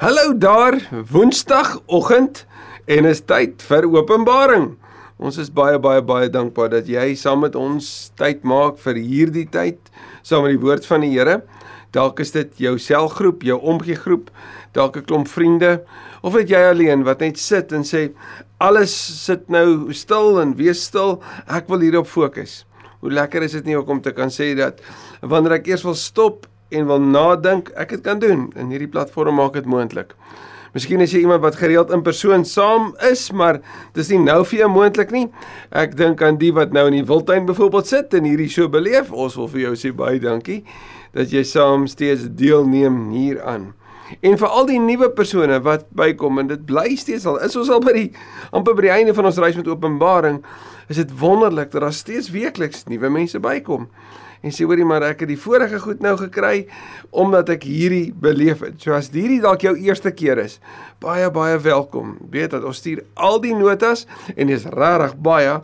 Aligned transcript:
Hallo 0.00 0.32
daar, 0.38 0.88
Woensdagoggend 1.10 2.46
en 2.88 3.04
is 3.04 3.18
tyd 3.28 3.60
vir 3.68 3.84
Openbaring. 3.84 4.70
Ons 5.20 5.36
is 5.42 5.50
baie 5.52 5.76
baie 5.76 6.00
baie 6.00 6.30
dankbaar 6.32 6.70
dat 6.72 6.86
jy 6.88 7.10
saam 7.20 7.42
met 7.44 7.58
ons 7.58 8.08
tyd 8.16 8.40
maak 8.48 8.78
vir 8.80 8.96
hierdie 8.96 9.44
tyd 9.52 9.90
saam 10.24 10.46
met 10.46 10.54
die 10.54 10.62
woord 10.62 10.88
van 10.88 11.04
die 11.04 11.10
Here. 11.12 11.42
Dalk 11.92 12.24
is 12.24 12.32
dit 12.32 12.64
jou 12.64 12.78
selgroep, 12.80 13.44
jou 13.44 13.58
omgegroep, 13.60 14.32
dalk 14.72 14.96
'n 14.96 15.04
klomp 15.04 15.28
vriende 15.28 15.84
of 16.24 16.32
dit 16.32 16.48
jy 16.56 16.62
alleen 16.70 17.04
wat 17.04 17.20
net 17.20 17.36
sit 17.36 17.70
en 17.70 17.84
sê 17.84 18.08
alles 18.56 18.96
sit 18.96 19.50
nou 19.50 19.92
stil 19.92 20.40
en 20.40 20.56
wees 20.56 20.80
stil, 20.80 21.20
ek 21.46 21.68
wil 21.68 21.84
hierop 21.84 22.06
fokus. 22.08 22.64
Hoe 23.00 23.12
lekker 23.12 23.42
is 23.42 23.52
dit 23.52 23.66
nie 23.66 23.76
om 23.76 24.00
te 24.00 24.12
kan 24.12 24.30
sê 24.30 24.56
dat 24.56 24.80
wanneer 25.20 25.60
ek 25.60 25.68
eers 25.68 25.84
wil 25.84 25.94
stop 25.94 26.46
en 26.70 26.86
wil 26.86 27.02
nadink, 27.02 27.70
ek 27.78 27.96
dit 27.96 28.04
kan 28.06 28.20
doen. 28.22 28.48
En 28.56 28.70
hierdie 28.70 28.90
platform 28.90 29.38
maak 29.40 29.58
dit 29.58 29.66
moontlik. 29.66 30.14
Miskien 30.70 31.02
is 31.02 31.10
jy 31.10 31.24
iemand 31.24 31.42
wat 31.42 31.56
gereeld 31.58 31.90
in 31.90 32.04
persoon 32.06 32.44
saam 32.46 32.92
is, 33.08 33.24
maar 33.34 33.58
dis 33.98 34.12
nie 34.12 34.20
nou 34.22 34.44
vir 34.46 34.60
jou 34.60 34.68
moontlik 34.70 35.10
nie. 35.10 35.24
Ek 35.74 35.96
dink 35.98 36.22
aan 36.22 36.38
die 36.38 36.52
wat 36.54 36.70
nou 36.76 36.84
in 36.86 37.00
die 37.00 37.06
Wildtuin 37.06 37.48
byvoorbeeld 37.48 37.90
sit 37.90 38.14
en 38.14 38.28
hierdie 38.28 38.50
so 38.52 38.70
beleef. 38.70 39.10
Ons 39.10 39.34
wil 39.40 39.50
vir 39.50 39.64
jou 39.64 39.74
sê 39.80 39.90
baie 39.96 40.22
dankie 40.22 40.60
dat 41.16 41.34
jy 41.34 41.42
saam 41.42 41.88
steeds 41.90 42.28
deelneem 42.38 43.08
hieraan. 43.10 43.72
En 44.22 44.38
vir 44.38 44.46
al 44.46 44.66
die 44.70 44.78
nuwe 44.82 45.10
persone 45.14 45.58
wat 45.66 45.88
bykom 45.98 46.38
en 46.42 46.50
dit 46.50 46.62
bly 46.66 46.94
steeds 46.98 47.26
al 47.30 47.38
is 47.46 47.54
ons 47.58 47.70
al 47.70 47.82
by 47.82 47.94
die 47.94 48.08
amper 48.54 48.78
by 48.78 48.86
die 48.86 48.94
einde 48.94 49.14
van 49.14 49.26
ons 49.26 49.38
reis 49.42 49.58
met 49.58 49.70
Openbaring, 49.70 50.40
is 50.90 51.02
dit 51.02 51.12
wonderlik 51.18 51.70
dat 51.74 51.82
daar 51.82 51.94
steeds 51.94 52.30
weekliks 52.34 52.86
nuwe 52.90 53.10
mense 53.10 53.38
bykom 53.42 53.88
en 54.40 54.54
sê 54.54 54.64
hoorie 54.64 54.86
maar 54.88 55.04
ek 55.10 55.24
het 55.24 55.30
die 55.32 55.40
vorige 55.40 55.80
goed 55.82 56.02
nou 56.04 56.14
gekry 56.20 56.66
omdat 57.10 57.50
ek 57.56 57.66
hierdie 57.68 58.12
beleef 58.12 58.64
het. 58.64 58.78
So 58.80 58.94
as 58.96 59.10
hierdie 59.12 59.40
dalk 59.42 59.64
jou 59.66 59.74
eerste 59.76 60.12
keer 60.16 60.40
is, 60.42 60.58
baie 61.02 61.28
baie 61.32 61.58
welkom. 61.60 62.16
Weet 62.32 62.54
dat 62.56 62.64
ons 62.64 62.80
stuur 62.80 63.02
al 63.14 63.40
die 63.44 63.54
notas 63.56 64.06
en 64.36 64.52
dis 64.52 64.64
regtig 64.64 65.16
baie 65.20 65.58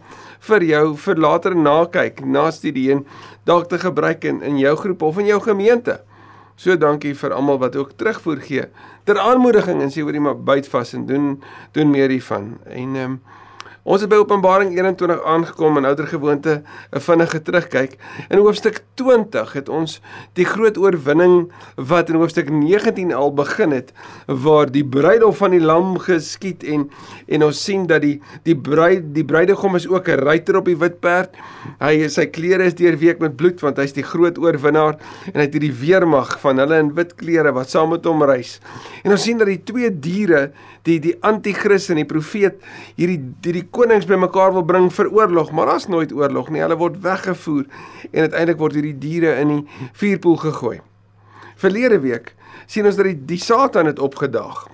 vir 0.46 0.66
jou 0.68 0.84
vir 1.06 1.22
later 1.22 1.56
nakyk, 1.56 2.20
na 2.24 2.50
studie 2.54 2.90
en 2.94 3.06
dalk 3.48 3.70
te 3.70 3.80
gebruik 3.80 4.24
in 4.28 4.42
in 4.42 4.60
jou 4.60 4.76
groep 4.76 5.02
of 5.02 5.18
in 5.22 5.32
jou 5.32 5.40
gemeente. 5.40 6.00
So 6.56 6.76
dankie 6.76 7.14
vir 7.14 7.34
almal 7.36 7.58
wat 7.60 7.76
ook 7.76 7.96
terugvoer 8.00 8.40
gee 8.40 8.68
ter 9.06 9.18
aanmoediging 9.20 9.82
en 9.84 9.92
sê 9.92 10.02
hoorie 10.02 10.22
maar 10.22 10.38
byt 10.40 10.68
vas 10.72 10.94
en 10.96 11.06
doen 11.06 11.26
doen 11.76 11.90
meer 11.90 12.10
hiervan. 12.10 12.56
En 12.64 12.96
ehm 12.96 13.10
um, 13.10 13.20
Ons 13.86 14.02
het 14.02 14.10
by 14.10 14.16
Openbaring 14.18 14.72
21 14.74 15.20
aangekom 15.30 15.76
en 15.78 15.84
ouer 15.86 16.08
gewoonte 16.10 16.62
'n 16.90 17.00
vinnige 17.00 17.38
terugkyk. 17.42 17.92
In 18.28 18.38
hoofstuk 18.42 18.80
20 18.94 19.52
het 19.52 19.68
ons 19.68 20.00
die 20.34 20.44
groot 20.44 20.76
oorwinning 20.76 21.52
wat 21.76 22.10
in 22.10 22.16
hoofstuk 22.18 22.50
19 22.50 23.14
al 23.14 23.30
begin 23.34 23.70
het 23.70 23.92
waar 24.26 24.66
die 24.66 24.84
bruilof 24.84 25.36
van 25.36 25.50
die 25.50 25.60
lam 25.60 25.98
geskied 25.98 26.64
en 26.64 26.90
en 27.28 27.44
ons 27.44 27.64
sien 27.64 27.86
dat 27.86 28.02
die 28.02 28.20
die 28.42 28.56
bruid 28.56 29.14
die 29.14 29.24
bruidegom 29.24 29.76
is 29.76 29.88
ook 29.88 30.08
'n 30.08 30.18
ruiter 30.18 30.56
op 30.56 30.64
die 30.64 30.76
wit 30.76 31.00
perd. 31.00 31.30
Hy 31.78 32.08
sy 32.08 32.26
klere 32.26 32.64
is 32.64 32.74
deurweek 32.74 33.20
met 33.20 33.36
bloed 33.36 33.60
want 33.60 33.76
hy's 33.76 33.92
die 33.92 34.02
groot 34.02 34.38
oorwinnaar 34.38 34.98
en 35.32 35.40
hy 35.40 35.46
het 35.46 35.52
hierdie 35.52 35.78
weermag 35.86 36.40
van 36.40 36.58
hulle 36.58 36.78
in 36.78 36.94
wit 36.94 37.14
klere 37.14 37.52
wat 37.52 37.70
saam 37.70 37.90
met 37.90 38.04
hom 38.04 38.22
reis. 38.22 38.60
En 39.04 39.10
ons 39.10 39.22
sien 39.22 39.38
dat 39.38 39.46
die 39.46 39.62
twee 39.62 39.90
diere, 39.90 40.50
die 40.86 40.98
die 41.02 41.14
anti-kris 41.26 41.90
en 41.92 42.00
die 42.00 42.08
profeet 42.08 42.62
hierdie 42.98 43.18
hierdie 43.44 43.66
konings 43.74 44.08
bymekaar 44.08 44.54
wil 44.56 44.66
bring 44.66 44.88
vir 44.94 45.10
oorlog, 45.12 45.52
maar 45.52 45.72
daar's 45.72 45.88
nooit 45.92 46.14
oorlog 46.14 46.50
nie. 46.50 46.62
Hulle 46.64 46.78
word 46.80 47.00
weggevoer 47.04 47.66
en 48.12 48.28
uiteindelik 48.28 48.62
word 48.62 48.78
hierdie 48.78 48.98
diere 49.02 49.36
in 49.42 49.54
die 49.54 49.88
vuurpoel 49.98 50.40
gegooi. 50.46 50.78
Verlede 51.56 52.00
week 52.04 52.34
sien 52.66 52.86
ons 52.86 52.98
dat 52.98 53.08
die, 53.08 53.18
die 53.36 53.42
Satan 53.42 53.88
het 53.90 54.02
opgedaag. 54.02 54.66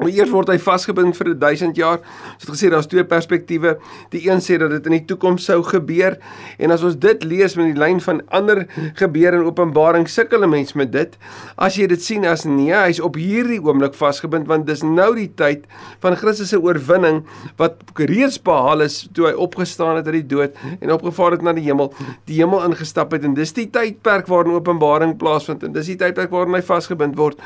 Eers 0.00 0.30
word 0.32 0.48
hy 0.48 0.54
vasgebind 0.56 1.12
vir 1.18 1.34
1000 1.36 1.76
jaar. 1.76 1.98
Ons 2.32 2.46
het 2.46 2.50
gesê 2.54 2.68
daar's 2.72 2.86
twee 2.88 3.04
perspektiewe. 3.04 3.74
Die 4.14 4.22
een 4.24 4.40
sê 4.40 4.56
dat 4.56 4.70
dit 4.72 4.86
in 4.88 4.94
die 4.96 5.02
toekoms 5.10 5.44
sou 5.44 5.58
gebeur 5.66 6.16
en 6.56 6.72
as 6.72 6.84
ons 6.86 6.96
dit 6.96 7.26
lees 7.28 7.52
met 7.60 7.68
die 7.68 7.76
lyn 7.76 8.00
van 8.00 8.22
ander 8.32 8.62
gebeure 8.96 9.42
in 9.42 9.44
Openbaring, 9.44 10.08
sukkel 10.08 10.46
'n 10.46 10.50
mens 10.50 10.72
met 10.72 10.92
dit. 10.92 11.18
As 11.58 11.76
jy 11.76 11.86
dit 11.86 12.00
sien 12.00 12.24
as 12.24 12.44
nee, 12.44 12.72
hy's 12.72 13.00
op 13.00 13.16
hierdie 13.20 13.60
oomblik 13.60 13.92
vasgebind 13.94 14.48
want 14.48 14.66
dis 14.66 14.82
nou 14.82 15.14
die 15.14 15.28
tyd 15.28 15.66
van 16.00 16.16
Christus 16.16 16.48
se 16.48 16.60
oorwinning 16.60 17.26
wat 17.58 17.76
reeds 17.96 18.40
behaal 18.40 18.80
is 18.80 19.08
toe 19.12 19.26
hy 19.26 19.32
opgestaan 19.32 19.96
het 19.96 20.06
uit 20.06 20.24
die 20.24 20.36
dood 20.36 20.56
en 20.80 20.90
opgevaar 20.90 21.32
het 21.32 21.42
na 21.42 21.52
die 21.52 21.68
hemel, 21.68 21.92
die 22.24 22.40
hemel 22.40 22.64
ingestap 22.64 23.12
het 23.12 23.24
en 23.24 23.34
dis 23.34 23.52
die 23.52 23.68
tydperk 23.68 24.26
waarin 24.26 24.54
Openbaring 24.54 25.18
plaasvind 25.18 25.62
en 25.62 25.72
dis 25.72 25.86
die 25.86 25.96
tydperk 25.96 26.30
waarin 26.30 26.54
hy 26.54 26.62
vasgebind 26.62 27.16
word 27.16 27.36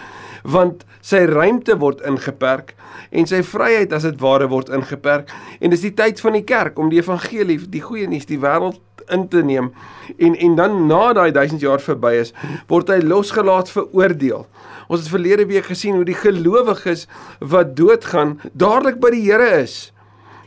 want 0.47 0.84
sy 1.05 1.25
ruimte 1.27 1.77
word 1.83 2.03
ingeperk 2.07 2.75
en 3.11 3.27
sy 3.29 3.43
vryheid 3.47 3.93
as 3.95 4.07
dit 4.07 4.19
ware 4.23 4.49
word 4.51 4.71
ingeperk. 4.75 5.31
En 5.61 5.73
dis 5.75 5.84
die 5.87 5.95
tyd 5.95 6.21
van 6.23 6.39
die 6.39 6.45
kerk 6.47 6.79
om 6.79 6.91
die 6.93 7.01
evangelie 7.03 7.59
die 7.71 7.83
goeie 7.84 8.09
nuus 8.11 8.29
die 8.31 8.41
wêreld 8.43 8.81
in 9.12 9.27
te 9.31 9.43
neem. 9.47 9.73
En 10.19 10.34
en 10.34 10.57
dan 10.59 10.79
na 10.87 11.12
daai 11.19 11.31
1000 11.34 11.62
jaar 11.62 11.83
verby 11.83 12.17
is 12.23 12.33
word 12.71 12.91
hy 12.91 13.01
losgelaat 13.03 13.71
vir 13.75 13.91
oordeel. 13.93 14.47
Ons 14.87 15.03
het 15.03 15.11
verlede 15.11 15.47
week 15.51 15.67
gesien 15.71 15.99
hoe 15.99 16.07
die 16.07 16.19
gelowiges 16.19 17.07
wat 17.41 17.75
doodgaan 17.78 18.37
dadelik 18.55 19.01
by 19.03 19.11
die 19.15 19.25
Here 19.27 19.51
is. 19.63 19.93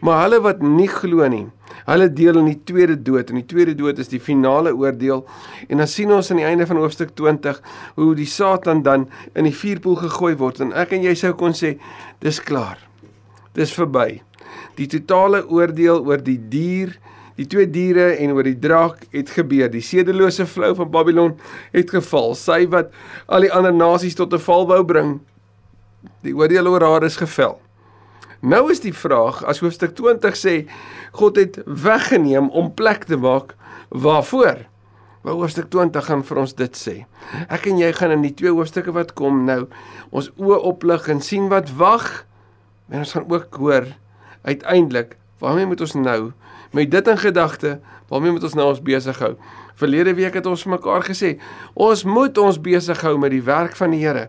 Maar 0.01 0.23
hulle 0.25 0.43
wat 0.43 0.61
nie 0.63 0.87
glo 0.87 1.27
nie 1.27 1.47
Hulle 1.85 2.09
deel 2.13 2.37
in 2.41 2.49
die 2.51 2.59
tweede 2.63 2.95
dood 3.01 3.29
en 3.31 3.39
die 3.39 3.47
tweede 3.49 3.75
dood 3.77 3.99
is 3.99 4.11
die 4.11 4.21
finale 4.21 4.73
oordeel. 4.75 5.25
En 5.67 5.81
dan 5.81 5.89
sien 5.89 6.11
ons 6.13 6.31
aan 6.31 6.41
die 6.41 6.47
einde 6.47 6.67
van 6.69 6.81
hoofstuk 6.81 7.15
20 7.17 7.61
hoe 7.95 8.13
die 8.17 8.29
Satan 8.29 8.83
dan 8.85 9.07
in 9.33 9.47
die 9.49 9.55
vuurpoel 9.55 9.99
gegooi 10.05 10.35
word 10.39 10.63
en 10.65 10.73
ek 10.77 10.93
en 10.97 11.05
jy 11.07 11.15
sou 11.17 11.33
kon 11.37 11.55
sê 11.57 11.75
dis 12.23 12.41
klaar. 12.43 12.81
Dis 13.57 13.73
verby. 13.75 14.21
Die 14.77 14.87
totale 14.89 15.43
oordeel 15.49 16.03
oor 16.05 16.21
die 16.23 16.37
dier, 16.51 16.93
die 17.39 17.47
twee 17.47 17.69
diere 17.71 18.11
en 18.19 18.35
oor 18.35 18.47
die 18.47 18.57
draak 18.59 19.05
het 19.15 19.31
gebeur. 19.31 19.71
Die 19.71 19.83
sedelose 19.83 20.45
vrou 20.49 20.73
van 20.75 20.91
Babylon 20.91 21.37
het 21.73 21.91
geval. 21.95 22.35
Sy 22.35 22.65
wat 22.71 22.93
al 23.27 23.47
die 23.47 23.53
ander 23.55 23.73
nasies 23.73 24.15
tot 24.19 24.33
'n 24.33 24.43
val 24.43 24.67
wou 24.67 24.83
bring. 24.83 25.19
Die 26.23 26.35
oordeel 26.35 26.67
oor 26.67 26.83
haar 26.83 27.03
is 27.03 27.17
gevel. 27.17 27.59
Nou 28.39 28.69
is 28.71 28.79
die 28.79 28.93
vraag, 28.95 29.41
as 29.43 29.59
hoofstuk 29.59 29.95
20 29.95 30.35
sê 30.39 30.53
God 31.11 31.39
het 31.39 31.59
weggeneem 31.65 32.49
om 32.49 32.73
plek 32.73 33.03
te 33.09 33.17
maak 33.17 33.55
waarvoor? 33.89 34.65
Wou 35.21 35.35
hoofstuk 35.41 35.67
20 35.73 36.05
gaan 36.05 36.23
vir 36.23 36.37
ons 36.39 36.53
dit 36.55 36.77
sê. 36.79 36.95
Ek 37.51 37.67
en 37.67 37.79
jy 37.81 37.89
gaan 37.95 38.13
in 38.15 38.23
die 38.23 38.33
twee 38.33 38.53
hoofstukke 38.55 38.93
wat 38.95 39.15
kom 39.19 39.43
nou 39.47 39.65
ons 40.15 40.29
oë 40.39 40.61
oplig 40.71 41.09
en 41.11 41.19
sien 41.21 41.49
wat 41.51 41.73
wag. 41.79 42.07
En 42.89 43.03
ons 43.03 43.15
gaan 43.17 43.27
ook 43.27 43.59
hoor 43.59 43.89
uiteindelik 44.47 45.17
waarmee 45.39 45.67
moet 45.67 45.81
ons 45.81 45.95
nou 45.99 46.31
met 46.75 46.91
dit 46.91 47.07
in 47.07 47.17
gedagte, 47.17 47.79
waarmee 48.07 48.31
moet 48.31 48.43
ons 48.43 48.55
nou 48.55 48.67
ons 48.69 48.81
besig 48.83 49.19
hou? 49.19 49.33
Verlede 49.79 50.11
week 50.17 50.35
het 50.35 50.47
ons 50.49 50.65
mekaar 50.67 51.05
gesê, 51.07 51.37
ons 51.79 52.01
moet 52.03 52.35
ons 52.41 52.57
besig 52.59 52.99
hou 53.05 53.13
met 53.21 53.31
die 53.31 53.43
werk 53.45 53.77
van 53.79 53.93
die 53.95 54.01
Here. 54.01 54.25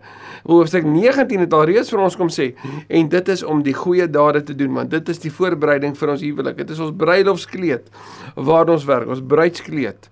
Hoofstuk 0.47 0.87
19 0.87 1.43
het 1.43 1.56
al 1.56 1.65
reeds 1.72 1.91
vir 1.91 2.03
ons 2.05 2.16
kom 2.19 2.31
sê 2.31 2.53
en 2.87 3.09
dit 3.11 3.31
is 3.34 3.43
om 3.43 3.65
die 3.66 3.75
goeie 3.75 4.06
dade 4.06 4.44
te 4.47 4.55
doen 4.55 4.77
want 4.78 4.93
dit 4.94 5.10
is 5.10 5.19
die 5.22 5.33
voorbereiding 5.34 5.97
vir 5.99 6.12
ons 6.15 6.22
huwelik. 6.22 6.60
Dit 6.62 6.71
is 6.71 6.83
ons 6.83 6.94
bruilofskleed 6.97 7.91
waar 8.37 8.71
ons 8.71 8.87
werk, 8.87 9.10
ons 9.10 9.25
bruidskleed. 9.27 10.06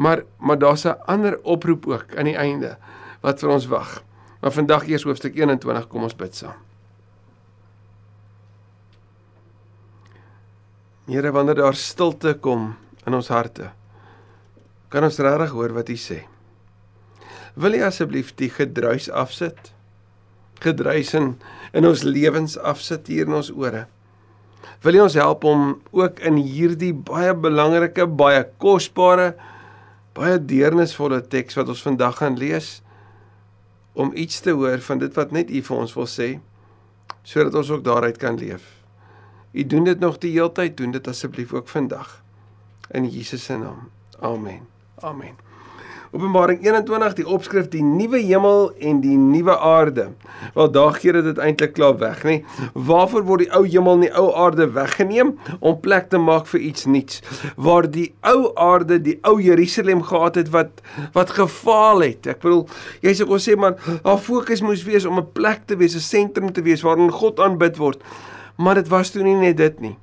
Maar 0.00 0.24
maar 0.40 0.58
daar's 0.58 0.86
'n 0.86 0.96
ander 1.06 1.38
oproep 1.42 1.86
ook 1.86 2.16
aan 2.16 2.32
die 2.32 2.36
einde 2.36 2.76
wat 3.20 3.40
vir 3.40 3.50
ons 3.50 3.66
wag. 3.66 4.02
Maar 4.40 4.52
vandag 4.52 4.88
eers 4.88 5.04
hoofstuk 5.04 5.36
21 5.36 5.88
kom 5.88 6.02
ons 6.02 6.16
bid 6.16 6.34
saam. 6.34 6.56
Here 11.06 11.30
wanneer 11.30 11.54
daar 11.54 11.74
stilte 11.74 12.38
kom 12.40 12.74
in 13.06 13.14
ons 13.14 13.28
harte 13.28 13.81
kan 14.92 15.06
ons 15.08 15.20
regtig 15.24 15.54
hoor 15.56 15.72
wat 15.76 15.88
hy 15.88 15.96
sê. 15.96 16.18
Wil 17.56 17.76
jy 17.76 17.86
asseblief 17.86 18.32
die 18.36 18.50
gedruis 18.52 19.08
afsit? 19.08 19.72
Gedruis 20.62 21.12
in, 21.18 21.34
in 21.76 21.88
ons 21.88 22.04
lewens 22.06 22.58
afsit 22.60 23.08
hier 23.10 23.28
in 23.28 23.36
ons 23.40 23.50
ore. 23.52 23.86
Wil 24.82 24.98
jy 24.98 25.06
ons 25.06 25.18
help 25.18 25.44
om 25.48 25.66
ook 25.94 26.20
in 26.26 26.38
hierdie 26.40 26.92
baie 26.94 27.34
belangrike, 27.34 28.06
baie 28.06 28.44
kosbare, 28.62 29.32
baie 30.16 30.38
deernisvolle 30.38 31.22
teks 31.32 31.58
wat 31.58 31.72
ons 31.72 31.84
vandag 31.84 32.18
gaan 32.20 32.38
lees 32.40 32.80
om 33.92 34.12
iets 34.16 34.40
te 34.44 34.54
hoor 34.56 34.80
van 34.84 35.02
dit 35.02 35.16
wat 35.16 35.32
net 35.36 35.52
U 35.52 35.62
vir 35.68 35.84
ons 35.84 35.96
wil 35.96 36.08
sê 36.08 36.32
sodat 37.22 37.54
ons 37.54 37.70
ook 37.70 37.84
daaruit 37.86 38.18
kan 38.18 38.38
leef. 38.40 38.64
U 39.52 39.64
doen 39.68 39.86
dit 39.86 40.00
nog 40.00 40.18
die 40.18 40.32
hele 40.34 40.50
tyd, 40.56 40.76
doen 40.80 40.96
dit 40.96 41.08
asseblief 41.08 41.54
ook 41.54 41.70
vandag 41.70 42.18
in 42.90 43.06
Jesus 43.06 43.44
se 43.44 43.56
naam. 43.60 43.90
Amen. 44.18 44.71
Amen. 45.02 45.34
Openbaring 46.12 46.60
21 46.60 47.14
die 47.16 47.24
opskrif 47.26 47.70
die 47.72 47.82
nuwe 47.82 48.20
hemel 48.20 48.66
en 48.84 48.98
die 49.00 49.16
nuwe 49.16 49.54
aarde. 49.56 50.04
Wel 50.54 50.68
daar 50.70 50.92
gee 51.00 51.22
dit 51.24 51.40
eintlik 51.40 51.72
klaar 51.74 51.96
weg, 51.98 52.20
nê? 52.28 52.36
Waarvoor 52.76 53.24
word 53.26 53.42
die 53.42 53.48
ou 53.56 53.62
hemel 53.64 53.96
en 53.96 54.04
die 54.04 54.12
ou 54.20 54.26
aarde 54.44 54.68
weggeneem 54.76 55.32
om 55.58 55.80
plek 55.82 56.10
te 56.12 56.20
maak 56.22 56.46
vir 56.52 56.62
iets 56.68 56.86
nuuts? 56.86 57.22
Waar 57.56 57.88
die 57.90 58.12
ou 58.28 58.52
aarde, 58.60 59.00
die 59.02 59.16
ou 59.26 59.38
Jerusalem 59.42 60.04
gehad 60.06 60.38
het 60.38 60.52
wat 60.54 60.84
wat 61.16 61.34
gefaal 61.40 62.04
het. 62.04 62.28
Ek 62.36 62.44
bedoel, 62.44 62.66
jy 63.02 63.16
sê 63.16 63.26
ons 63.26 63.48
sê 63.48 63.56
maar 63.58 63.80
haar 64.04 64.20
fokus 64.22 64.62
moes 64.62 64.84
wees 64.86 65.08
om 65.08 65.18
'n 65.18 65.32
plek 65.32 65.66
te 65.66 65.80
wees, 65.80 65.96
'n 65.96 66.10
sentrum 66.12 66.52
te 66.52 66.62
wees 66.62 66.84
waarin 66.84 67.10
God 67.10 67.40
aanbid 67.40 67.80
word. 67.80 68.04
Maar 68.56 68.74
dit 68.74 68.88
was 68.88 69.10
toe 69.10 69.22
nie 69.24 69.34
net 69.34 69.56
dit 69.56 69.80
nie. 69.80 69.96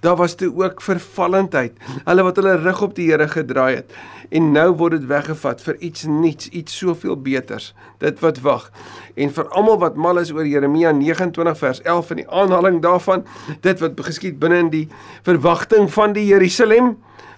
Daar 0.00 0.16
was 0.16 0.34
toe 0.34 0.52
ook 0.54 0.80
vervallendheid. 0.80 1.72
Hulle 2.04 2.22
wat 2.22 2.36
hulle 2.36 2.56
rug 2.56 2.82
op 2.82 2.94
die 2.94 3.10
Here 3.10 3.28
gedraai 3.28 3.74
het 3.74 3.90
en 4.30 4.52
nou 4.52 4.70
word 4.76 4.96
dit 4.96 5.06
weggevat 5.06 5.60
vir 5.62 5.76
iets 5.84 6.04
nuuts, 6.04 6.48
iets 6.48 6.76
soveel 6.76 7.16
beters. 7.16 7.74
Dit 7.98 8.20
wat 8.20 8.40
wag. 8.44 8.70
En 9.14 9.32
vir 9.32 9.48
almal 9.48 9.78
wat 9.78 9.96
mal 9.96 10.18
is 10.18 10.32
oor 10.32 10.46
Jeremia 10.46 10.92
29 10.92 11.58
vers 11.58 11.82
11 11.82 12.10
en 12.10 12.22
die 12.22 12.30
aanhaling 12.30 12.80
daarvan, 12.82 13.26
dit 13.60 13.80
wat 13.80 14.00
geskied 14.08 14.38
binne 14.38 14.58
in 14.66 14.72
die 14.72 14.88
verwagting 15.22 15.90
van 15.92 16.16
die 16.16 16.26
Jerusalem, 16.26 16.96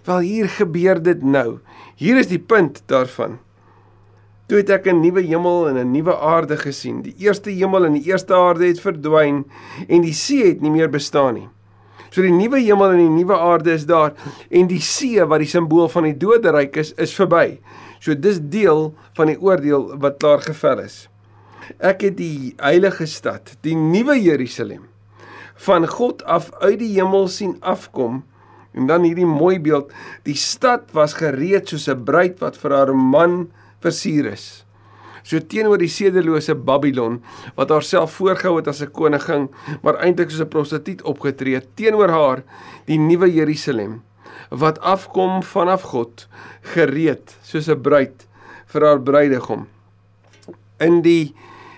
wel 0.08 0.24
hier 0.24 0.48
gebeur 0.48 1.02
dit 1.02 1.22
nou. 1.22 1.58
Hier 1.96 2.18
is 2.18 2.30
die 2.30 2.40
punt 2.40 2.82
daarvan. 2.86 3.38
Toe 4.48 4.62
het 4.62 4.70
ek 4.70 4.86
'n 4.86 5.00
nuwe 5.00 5.20
hemel 5.20 5.68
en 5.68 5.76
'n 5.76 5.92
nuwe 5.92 6.16
aarde 6.16 6.56
gesien. 6.56 7.02
Die 7.02 7.14
eerste 7.18 7.50
hemel 7.50 7.84
en 7.84 7.92
die 7.92 8.06
eerste 8.08 8.34
aarde 8.34 8.66
het 8.66 8.80
verdwyn 8.80 9.44
en 9.88 10.00
die 10.00 10.12
see 10.12 10.46
het 10.46 10.60
nie 10.60 10.70
meer 10.70 10.88
bestaan 10.88 11.34
nie. 11.34 11.48
So 12.10 12.24
die 12.24 12.32
nuwe 12.32 12.60
hemel 12.62 12.94
en 12.96 13.02
die 13.02 13.16
nuwe 13.20 13.36
aarde 13.36 13.74
is 13.76 13.86
daar 13.88 14.14
en 14.50 14.68
die 14.70 14.80
see 14.84 15.24
wat 15.28 15.42
die 15.44 15.50
simbool 15.50 15.88
van 15.92 16.08
die 16.08 16.16
doderyk 16.16 16.76
is, 16.80 16.94
is 16.96 17.14
verby. 17.16 17.58
So 18.00 18.14
dis 18.14 18.40
deel 18.40 18.92
van 19.18 19.32
die 19.32 19.38
oordeel 19.40 19.90
wat 20.02 20.20
klaar 20.22 20.44
gevel 20.44 20.84
is. 20.84 21.06
Ek 21.84 22.06
het 22.06 22.16
die 22.16 22.54
heilige 22.56 23.06
stad, 23.10 23.56
die 23.66 23.76
nuwe 23.76 24.16
Jerusalem 24.20 24.86
van 25.58 25.88
God 25.90 26.22
af 26.22 26.52
uit 26.62 26.78
die 26.78 26.92
hemel 26.94 27.26
sien 27.28 27.56
afkom 27.66 28.22
en 28.78 28.86
dan 28.86 29.02
hierdie 29.02 29.26
mooi 29.26 29.56
beeld, 29.58 29.90
die 30.22 30.38
stad 30.38 30.92
was 30.94 31.16
gereed 31.18 31.68
soos 31.68 31.88
'n 31.88 32.04
bruid 32.04 32.38
wat 32.38 32.56
vir 32.56 32.76
haar 32.76 32.94
man 32.94 33.50
versier 33.82 34.30
is 34.30 34.64
so 35.28 35.40
teenoor 35.44 35.80
die 35.80 35.90
sedelose 35.92 36.54
Babylon 36.56 37.20
wat 37.58 37.72
haarself 37.74 38.16
voorgehou 38.16 38.56
het 38.56 38.68
as 38.68 38.80
'n 38.82 38.90
koningin, 38.90 39.48
maar 39.82 40.00
eintlik 40.00 40.30
soos 40.30 40.40
'n 40.40 40.48
prostituut 40.48 41.02
opgetree 41.02 41.54
het 41.54 41.68
teenoor 41.76 42.08
haar 42.08 42.42
die 42.86 42.98
nuwe 42.98 43.28
Jerusalem 43.32 44.02
wat 44.50 44.80
afkom 44.80 45.42
vanaf 45.42 45.82
God, 45.82 46.28
gereed 46.74 47.36
soos 47.42 47.68
'n 47.68 47.80
bruid 47.80 48.26
vir 48.66 48.84
haar 48.84 49.00
bruidegom. 49.00 49.66
In 50.80 51.02
die 51.02 51.34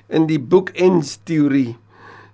in 0.09 0.27
die 0.27 0.41
boekends 0.41 1.19
teorie 1.25 1.77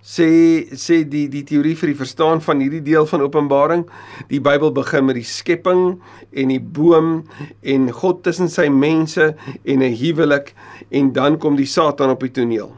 sê 0.07 0.71
sê 0.79 1.01
die 1.03 1.27
die 1.27 1.43
teorie 1.43 1.75
vir 1.75 1.91
die 1.91 1.99
verstaan 1.99 2.41
van 2.45 2.61
hierdie 2.63 2.85
deel 2.87 3.09
van 3.11 3.25
Openbaring, 3.27 3.83
die 4.31 4.39
Bybel 4.39 4.71
begin 4.75 5.09
met 5.09 5.19
die 5.19 5.27
skepping 5.27 5.99
en 6.31 6.53
die 6.53 6.63
boom 6.63 7.25
en 7.67 7.89
God 7.91 8.23
tussen 8.23 8.49
sy 8.53 8.69
mense 8.71 9.35
en 9.65 9.83
'n 9.83 9.97
huwelik 9.99 10.55
en 10.91 11.13
dan 11.13 11.39
kom 11.39 11.57
die 11.57 11.67
Satan 11.67 12.11
op 12.11 12.21
die 12.21 12.31
toneel. 12.31 12.71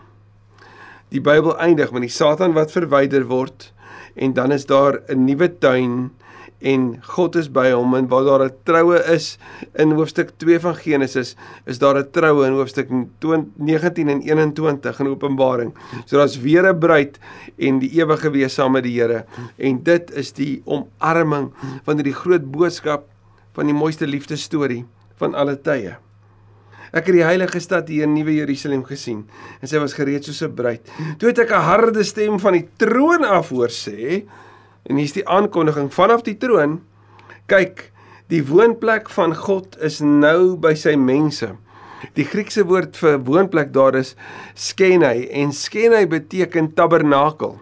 Die 1.13 1.21
Bybel 1.21 1.57
eindig 1.59 1.93
met 1.93 2.03
die 2.03 2.17
Satan 2.17 2.55
wat 2.55 2.73
verwyder 2.73 3.29
word 3.29 3.73
en 4.17 4.33
dan 4.33 4.53
is 4.53 4.65
daar 4.65 5.03
'n 5.09 5.25
nuwe 5.25 5.59
tuin 5.59 6.11
en 6.61 6.99
God 7.07 7.37
is 7.39 7.49
by 7.55 7.69
hom 7.71 7.95
en 7.95 8.09
waar 8.11 8.25
daar 8.25 8.45
'n 8.45 8.55
troue 8.65 8.99
is 9.15 9.39
in 9.75 9.93
hoofstuk 9.93 10.31
2 10.39 10.59
van 10.61 10.75
Genesis 10.75 11.37
is 11.67 11.79
daar 11.79 11.97
'n 11.99 12.11
troue 12.11 12.47
in 12.47 12.53
hoofstuk 12.53 12.89
19 12.91 14.09
en 14.09 14.21
21 14.21 15.01
in 15.01 15.07
Openbaring. 15.07 15.75
So 16.07 16.17
daar's 16.17 16.41
weer 16.41 16.67
'n 16.67 16.79
bruid 16.79 17.19
en 17.59 17.79
die 17.79 17.91
ewige 17.91 18.31
wees 18.31 18.55
saam 18.55 18.73
met 18.73 18.83
die 18.83 19.01
Here 19.01 19.25
en 19.57 19.83
dit 19.83 20.11
is 20.11 20.33
die 20.33 20.63
omarming 20.65 21.53
van 21.85 21.97
hierdie 21.97 22.15
groot 22.15 22.51
boodskap 22.51 23.07
van 23.53 23.67
die 23.67 23.75
mooiste 23.75 24.07
liefdesstorie 24.07 24.85
van 25.17 25.35
alle 25.35 25.61
tye. 25.61 25.97
Ek 26.93 27.07
het 27.07 27.15
die 27.15 27.25
heilige 27.25 27.61
stad 27.61 27.89
hier 27.89 28.07
in 28.07 28.15
Nuwe 28.15 28.35
Jerusalem 28.35 28.85
gesien 28.85 29.27
en 29.61 29.69
sy 29.69 29.79
was 29.79 29.95
gereed 29.95 30.25
soos 30.25 30.43
'n 30.43 30.55
bruid. 30.55 30.81
Toe 31.19 31.29
het 31.29 31.39
ek 31.39 31.51
'n 31.51 31.69
harde 31.69 32.03
stem 32.03 32.39
van 32.39 32.53
die 32.53 32.69
troon 32.77 33.25
af 33.25 33.49
hoor 33.51 33.69
sê, 33.69 34.25
En 34.89 34.97
hier's 34.97 35.15
die 35.17 35.27
aankondiging 35.29 35.93
vanaf 35.93 36.25
die 36.27 36.37
troon. 36.41 36.81
Kyk, 37.49 37.91
die 38.33 38.43
woonplek 38.45 39.09
van 39.13 39.35
God 39.37 39.77
is 39.85 40.01
nou 40.01 40.57
by 40.61 40.75
sy 40.77 40.97
mense. 41.01 41.53
Die 42.17 42.27
Griekse 42.29 42.65
woord 42.69 42.97
vir 43.01 43.19
woonplek 43.27 43.73
daar 43.75 43.97
is 43.99 44.15
skenai 44.57 45.29
en 45.35 45.53
skenai 45.53 46.07
beteken 46.11 46.73
tabernakel. 46.75 47.59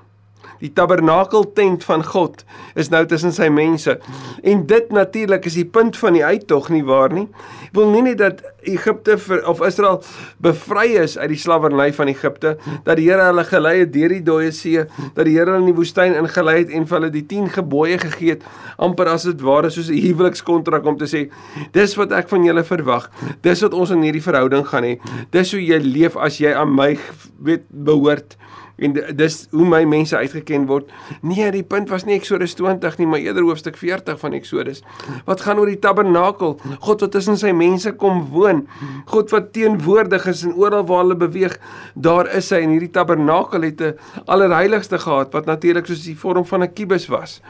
Die 0.61 0.73
tabernakeltent 0.73 1.85
van 1.85 2.05
God 2.05 2.44
is 2.75 2.91
nou 2.93 3.05
tussen 3.08 3.32
sy 3.32 3.49
mense. 3.53 3.99
En 4.43 4.64
dit 4.67 4.93
natuurlik 4.94 5.47
is 5.49 5.58
die 5.58 5.67
punt 5.69 5.97
van 6.00 6.17
die 6.17 6.25
uittog 6.25 6.70
nie 6.73 6.85
waar 6.87 7.12
nie. 7.12 7.26
Ek 7.67 7.76
wil 7.76 7.91
nie 7.93 8.03
net 8.06 8.20
dat 8.23 8.43
Egipte 8.67 9.19
vir 9.20 9.43
of 9.47 9.61
Israel 9.64 10.00
bevry 10.43 10.97
is 11.03 11.17
uit 11.19 11.29
die 11.35 11.41
slawerny 11.41 11.91
van 11.94 12.11
Egipte, 12.11 12.56
dat 12.87 12.97
die 12.99 13.06
Here 13.06 13.29
hulle 13.29 13.44
gelei 13.47 13.75
het 13.82 13.93
deur 13.94 14.14
die 14.17 14.23
dooie 14.25 14.53
see, 14.55 14.87
dat 15.14 15.29
die 15.29 15.37
Here 15.37 15.53
hulle 15.53 15.62
in 15.62 15.70
die 15.70 15.76
woestyn 15.76 16.17
ingelei 16.19 16.56
het 16.62 16.73
en 16.75 16.88
vir 16.88 16.99
hulle 16.99 17.12
die 17.14 17.26
10 17.29 17.52
gebooie 17.59 17.99
gegee 18.02 18.37
het, 18.37 18.47
amper 18.82 19.12
as 19.12 19.29
dit 19.29 19.44
ware 19.44 19.70
soos 19.70 19.91
'n 19.91 20.00
huwelikskontrak 20.00 20.87
om 20.87 20.97
te 20.99 21.06
sê, 21.06 21.29
dis 21.73 21.94
wat 21.97 22.12
ek 22.12 22.29
van 22.29 22.44
julle 22.44 22.64
verwag. 22.64 23.11
Dis 23.43 23.62
wat 23.62 23.75
ons 23.75 23.91
in 23.91 24.02
hierdie 24.02 24.25
verhouding 24.25 24.67
gaan 24.67 24.85
hê. 24.85 24.99
Dis 25.31 25.52
hoe 25.52 25.61
jy 25.61 25.79
leef 25.79 26.17
as 26.17 26.38
jy 26.38 26.52
aan 26.55 26.75
my 26.75 26.99
weet 27.38 27.64
behoort 27.70 28.37
en 28.76 28.93
dis 29.17 29.37
hoe 29.50 29.64
my 29.69 29.82
mense 29.88 30.17
uitgeken 30.17 30.67
word. 30.69 30.90
Nee, 31.25 31.49
die 31.55 31.64
punt 31.64 31.88
was 31.93 32.05
nie 32.05 32.17
Eksodus 32.19 32.55
20 32.58 32.99
nie, 33.00 33.08
maar 33.08 33.23
eerder 33.25 33.46
hoofstuk 33.46 33.78
40 33.81 34.19
van 34.20 34.37
Eksodus. 34.37 34.82
Wat 35.25 35.40
gaan 35.46 35.61
oor 35.62 35.70
die 35.70 35.78
tabernakel? 35.81 36.56
God 36.84 37.05
wat 37.06 37.14
tussen 37.17 37.38
sy 37.40 37.55
mense 37.56 37.94
kom 37.96 38.26
woon. 38.34 38.67
God 39.12 39.32
wat 39.32 39.52
teenwoordig 39.56 40.28
is 40.28 40.44
en 40.44 40.56
oral 40.61 40.84
waar 40.88 41.05
hulle 41.05 41.17
beweeg, 41.17 41.56
daar 41.94 42.28
is 42.37 42.50
hy 42.52 42.61
en 42.67 42.75
hierdie 42.76 42.93
tabernakel 42.93 43.64
het 43.64 43.81
'n 43.81 43.96
allerheiligste 44.26 44.99
gehad 44.99 45.32
wat 45.32 45.46
natuurlik 45.46 45.87
soos 45.87 46.05
die 46.05 46.17
vorm 46.17 46.44
van 46.44 46.62
'n 46.62 46.73
kubus 46.73 47.08
was. 47.08 47.40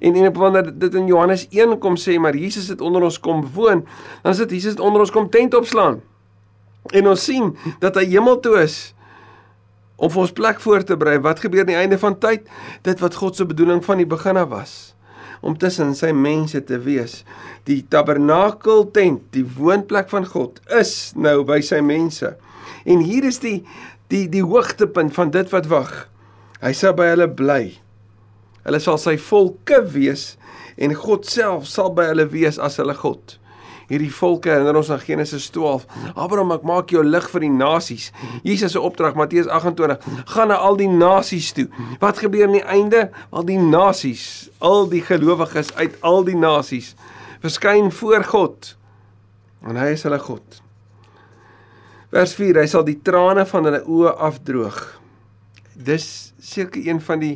En 0.00 0.14
en 0.14 0.32
wanneer 0.32 0.78
dit 0.78 0.94
in 0.94 1.06
Johannes 1.06 1.46
1 1.50 1.78
kom 1.78 1.96
sê 1.96 2.18
maar 2.18 2.36
Jesus 2.36 2.68
het 2.68 2.80
onder 2.80 3.02
ons 3.02 3.20
kom 3.20 3.44
woon, 3.54 3.86
dan 4.22 4.32
is 4.32 4.38
dit 4.38 4.50
Jesus 4.50 4.70
het 4.70 4.80
onder 4.80 5.00
ons 5.00 5.10
kom 5.10 5.30
tent 5.30 5.54
opslaan. 5.54 6.00
En 6.92 7.08
ons 7.08 7.24
sien 7.24 7.56
dat 7.78 7.94
hy 7.94 8.04
hemel 8.04 8.40
toe 8.40 8.58
is 8.60 8.94
om 9.96 10.10
vir 10.10 10.24
ons 10.24 10.34
plek 10.34 10.60
voor 10.64 10.84
te 10.86 10.96
berei. 10.98 11.18
Wat 11.22 11.42
gebeur 11.42 11.64
aan 11.64 11.72
die 11.72 11.78
einde 11.78 11.98
van 12.00 12.18
tyd? 12.18 12.48
Dit 12.86 13.02
wat 13.04 13.16
God 13.20 13.36
se 13.36 13.46
bedoeling 13.46 13.82
van 13.84 14.02
die 14.02 14.08
begin 14.08 14.40
af 14.40 14.50
was 14.54 14.74
om 15.44 15.58
tussen 15.60 15.90
sy 15.92 16.08
mense 16.16 16.62
te 16.64 16.78
wees. 16.80 17.18
Die 17.68 17.82
tabernakel 17.92 18.86
tent, 18.96 19.26
die 19.36 19.44
woonplek 19.44 20.08
van 20.08 20.24
God 20.24 20.62
is 20.72 21.12
nou 21.20 21.42
by 21.44 21.58
sy 21.60 21.82
mense. 21.84 22.30
En 22.88 23.04
hier 23.04 23.26
is 23.28 23.42
die 23.44 23.58
die 24.12 24.24
die 24.32 24.44
hoogtepunt 24.44 25.12
van 25.16 25.32
dit 25.34 25.52
wat 25.52 25.68
wag. 25.68 25.92
Hy 26.64 26.72
sal 26.76 26.96
by 26.96 27.10
hulle 27.12 27.28
bly. 27.28 27.74
Hulle 28.64 28.80
sal 28.80 28.96
sy 29.00 29.18
volke 29.20 29.82
wees 29.92 30.34
en 30.80 30.96
God 30.96 31.28
self 31.28 31.68
sal 31.68 31.92
by 31.92 32.08
hulle 32.08 32.30
wees 32.32 32.56
as 32.56 32.80
hulle 32.80 32.96
God 32.96 33.36
hierdie 33.88 34.12
volke 34.12 34.52
herinner 34.52 34.76
ons 34.78 34.90
aan 34.90 35.02
Genesis 35.02 35.50
12. 35.54 35.86
Abraham, 36.14 36.54
ek 36.56 36.66
maak 36.68 36.94
jou 36.94 37.02
lig 37.04 37.26
vir 37.32 37.46
die 37.46 37.52
nasies. 37.52 38.10
Jesus 38.46 38.76
se 38.76 38.80
opdrag 38.80 39.16
Matteus 39.18 39.50
28, 39.50 40.04
gaan 40.34 40.52
na 40.52 40.60
al 40.60 40.78
die 40.80 40.90
nasies 40.90 41.52
toe. 41.56 41.68
Wat 42.02 42.22
gebeur 42.22 42.48
aan 42.48 42.58
die 42.58 42.64
einde? 42.64 43.08
Al 43.30 43.48
die 43.48 43.60
nasies, 43.60 44.48
al 44.58 44.88
die 44.92 45.02
gelowiges 45.04 45.74
uit 45.80 45.98
al 46.02 46.24
die 46.28 46.38
nasies 46.38 46.94
verskyn 47.44 47.90
voor 47.92 48.24
God. 48.24 48.70
En 49.68 49.76
hy 49.76 49.90
is 49.92 50.04
hulle 50.06 50.20
God. 50.22 50.60
Vers 52.14 52.32
4, 52.38 52.60
hy 52.62 52.68
sal 52.70 52.86
die 52.86 53.00
trane 53.04 53.44
van 53.48 53.68
hulle 53.68 53.82
oë 53.84 54.14
afdroog. 54.28 54.78
Dis 55.74 56.06
seker 56.40 56.86
een 56.86 57.02
van 57.04 57.20
die 57.20 57.34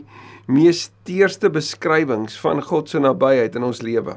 mees 0.48 0.86
teerste 1.04 1.50
beskrywings 1.52 2.38
van 2.40 2.62
God 2.64 2.88
se 2.88 3.00
nabyheid 3.02 3.58
in 3.58 3.66
ons 3.68 3.82
lewe. 3.84 4.16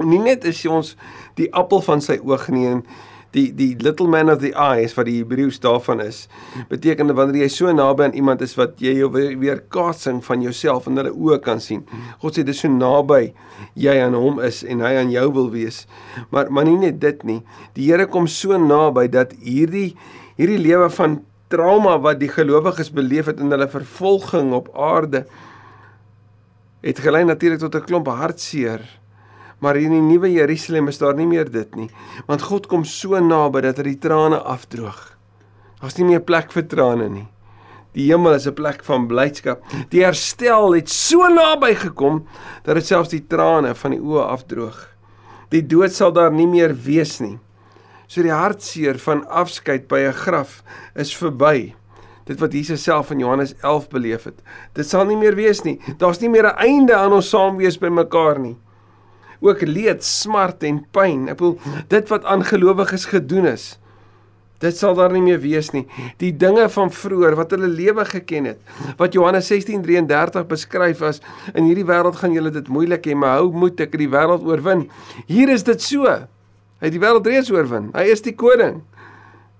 Nie 0.00 0.20
net 0.22 0.44
is 0.48 0.62
ons 0.66 0.94
die 1.36 1.50
appel 1.52 1.82
van 1.84 2.00
sy 2.00 2.16
oog 2.22 2.48
nie 2.48 2.68
en 2.70 2.84
die 3.32 3.48
die 3.56 3.72
little 3.80 4.08
man 4.08 4.30
of 4.30 4.40
the 4.42 4.52
eye 4.52 4.84
is 4.84 4.94
wat 4.96 5.08
die 5.08 5.18
Hebreëus 5.18 5.60
daarvan 5.64 6.02
is. 6.04 6.26
Beteken 6.68 7.08
dat 7.08 7.16
wanneer 7.16 7.46
jy 7.46 7.50
so 7.52 7.72
naby 7.72 8.08
aan 8.08 8.16
iemand 8.16 8.44
is 8.44 8.54
wat 8.60 8.80
jy 8.80 8.94
jou 8.98 9.08
weer 9.12 9.62
kaatsing 9.72 10.20
van 10.24 10.44
jouself 10.44 10.88
in 10.88 11.00
hulle 11.00 11.12
oë 11.12 11.40
kan 11.44 11.60
sien. 11.60 11.84
God 12.20 12.36
sê 12.36 12.44
dis 12.44 12.60
so 12.64 12.68
naby 12.72 13.32
jy 13.80 13.96
aan 14.04 14.16
hom 14.16 14.40
is 14.44 14.62
en 14.64 14.84
hy 14.84 14.94
aan 15.00 15.12
jou 15.12 15.26
wil 15.32 15.50
wees. 15.54 15.86
Maar 16.30 16.52
maar 16.52 16.68
nie 16.68 16.78
net 16.86 17.00
dit 17.00 17.24
nie. 17.28 17.40
Die 17.76 17.88
Here 17.88 18.06
kom 18.06 18.28
so 18.28 18.58
naby 18.60 19.08
dat 19.12 19.36
hierdie 19.40 19.92
hierdie 20.36 20.60
lewe 20.60 20.88
van 20.92 21.20
trauma 21.52 21.98
wat 22.00 22.20
die 22.20 22.32
gelowiges 22.32 22.92
beleef 22.92 23.28
het 23.28 23.40
in 23.40 23.52
hulle 23.52 23.68
vervolging 23.68 24.52
op 24.56 24.70
aarde 24.72 25.26
het 26.82 26.98
gelei 26.98 27.24
natuurlik 27.24 27.60
tot 27.60 27.76
'n 27.76 27.84
klomp 27.86 28.08
hartseer 28.08 28.80
Maar 29.62 29.78
in 29.78 29.92
die 29.94 30.02
nuwe 30.02 30.26
Jerusalem 30.32 30.90
is 30.90 30.98
daar 30.98 31.14
nie 31.14 31.28
meer 31.30 31.46
dit 31.50 31.76
nie, 31.78 31.88
want 32.26 32.42
God 32.42 32.66
kom 32.70 32.82
so 32.88 33.18
naby 33.22 33.62
dat 33.62 33.78
hy 33.78 33.92
die 33.92 34.00
trane 34.02 34.40
afdroog. 34.42 35.12
Daar's 35.78 35.98
nie 36.00 36.08
meer 36.08 36.24
plek 36.26 36.50
vir 36.54 36.66
trane 36.66 37.06
nie. 37.10 37.28
Die 37.94 38.08
hemel 38.08 38.34
is 38.34 38.46
'n 38.48 38.54
plek 38.58 38.82
van 38.82 39.06
blydskap. 39.06 39.62
Die 39.90 40.02
herstel 40.02 40.74
het 40.74 40.88
so 40.88 41.28
naby 41.28 41.74
gekom 41.74 42.26
dat 42.64 42.74
dit 42.74 42.86
selfs 42.86 43.10
die 43.10 43.26
trane 43.26 43.74
van 43.74 43.90
die 43.90 44.00
oë 44.00 44.26
afdroog. 44.34 44.88
Die 45.50 45.62
dood 45.62 45.92
sal 45.92 46.12
daar 46.12 46.32
nie 46.32 46.46
meer 46.46 46.74
wees 46.74 47.20
nie. 47.20 47.38
So 48.08 48.22
die 48.22 48.32
hartseer 48.32 48.98
van 48.98 49.26
afskeid 49.28 49.86
by 49.88 50.08
'n 50.08 50.12
graf 50.12 50.62
is 50.96 51.14
verby. 51.14 51.74
Dit 52.24 52.40
wat 52.40 52.52
Jesus 52.52 52.82
self 52.82 53.10
in 53.10 53.18
Johannes 53.18 53.54
11 53.62 53.88
beleef 53.88 54.24
het. 54.24 54.42
Dit 54.74 54.86
sal 54.86 55.04
nie 55.04 55.16
meer 55.16 55.34
wees 55.34 55.62
nie. 55.62 55.78
Daar's 55.98 56.20
nie 56.20 56.30
meer 56.30 56.46
'n 56.46 56.58
einde 56.58 56.94
aan 56.94 57.12
ons 57.12 57.28
saam 57.28 57.56
wees 57.56 57.78
by 57.78 57.88
mekaar 57.88 58.38
nie 58.38 58.56
ook 59.42 59.62
leed, 59.66 60.04
smart 60.06 60.62
en 60.66 60.80
pyn. 60.94 61.28
Ek 61.32 61.38
bedoel 61.40 61.86
dit 61.90 62.10
wat 62.12 62.26
aan 62.28 62.44
gelowiges 62.46 63.08
gedoen 63.10 63.50
is. 63.52 63.72
Dit 64.62 64.78
sal 64.78 64.94
daar 64.94 65.10
nie 65.10 65.24
meer 65.24 65.40
wees 65.42 65.72
nie. 65.74 65.82
Die 66.22 66.30
dinge 66.38 66.68
van 66.70 66.92
vroeër 66.94 67.34
wat 67.38 67.50
hulle 67.54 67.66
lewe 67.70 68.04
geken 68.06 68.46
het, 68.52 68.60
wat 69.00 69.16
Johannes 69.16 69.50
16:33 69.50 70.46
beskryf 70.46 71.02
as 71.02 71.18
in 71.54 71.66
hierdie 71.66 71.86
wêreld 71.88 72.20
gaan 72.20 72.34
julle 72.36 72.52
dit 72.54 72.68
moeilik 72.70 73.08
hê, 73.10 73.16
maar 73.18 73.40
hou 73.40 73.50
moed, 73.50 73.80
ek 73.80 73.96
het 73.96 74.04
die 74.04 74.12
wêreld 74.12 74.46
oorwin. 74.46 74.86
Hier 75.26 75.50
is 75.50 75.66
dit 75.66 75.82
so. 75.82 76.06
Hy 76.06 76.86
het 76.90 76.94
die 76.94 77.02
wêreld 77.02 77.26
reeds 77.26 77.50
oorwin. 77.50 77.90
Hy 77.94 78.06
is 78.14 78.22
die 78.22 78.34
koning. 78.38 78.82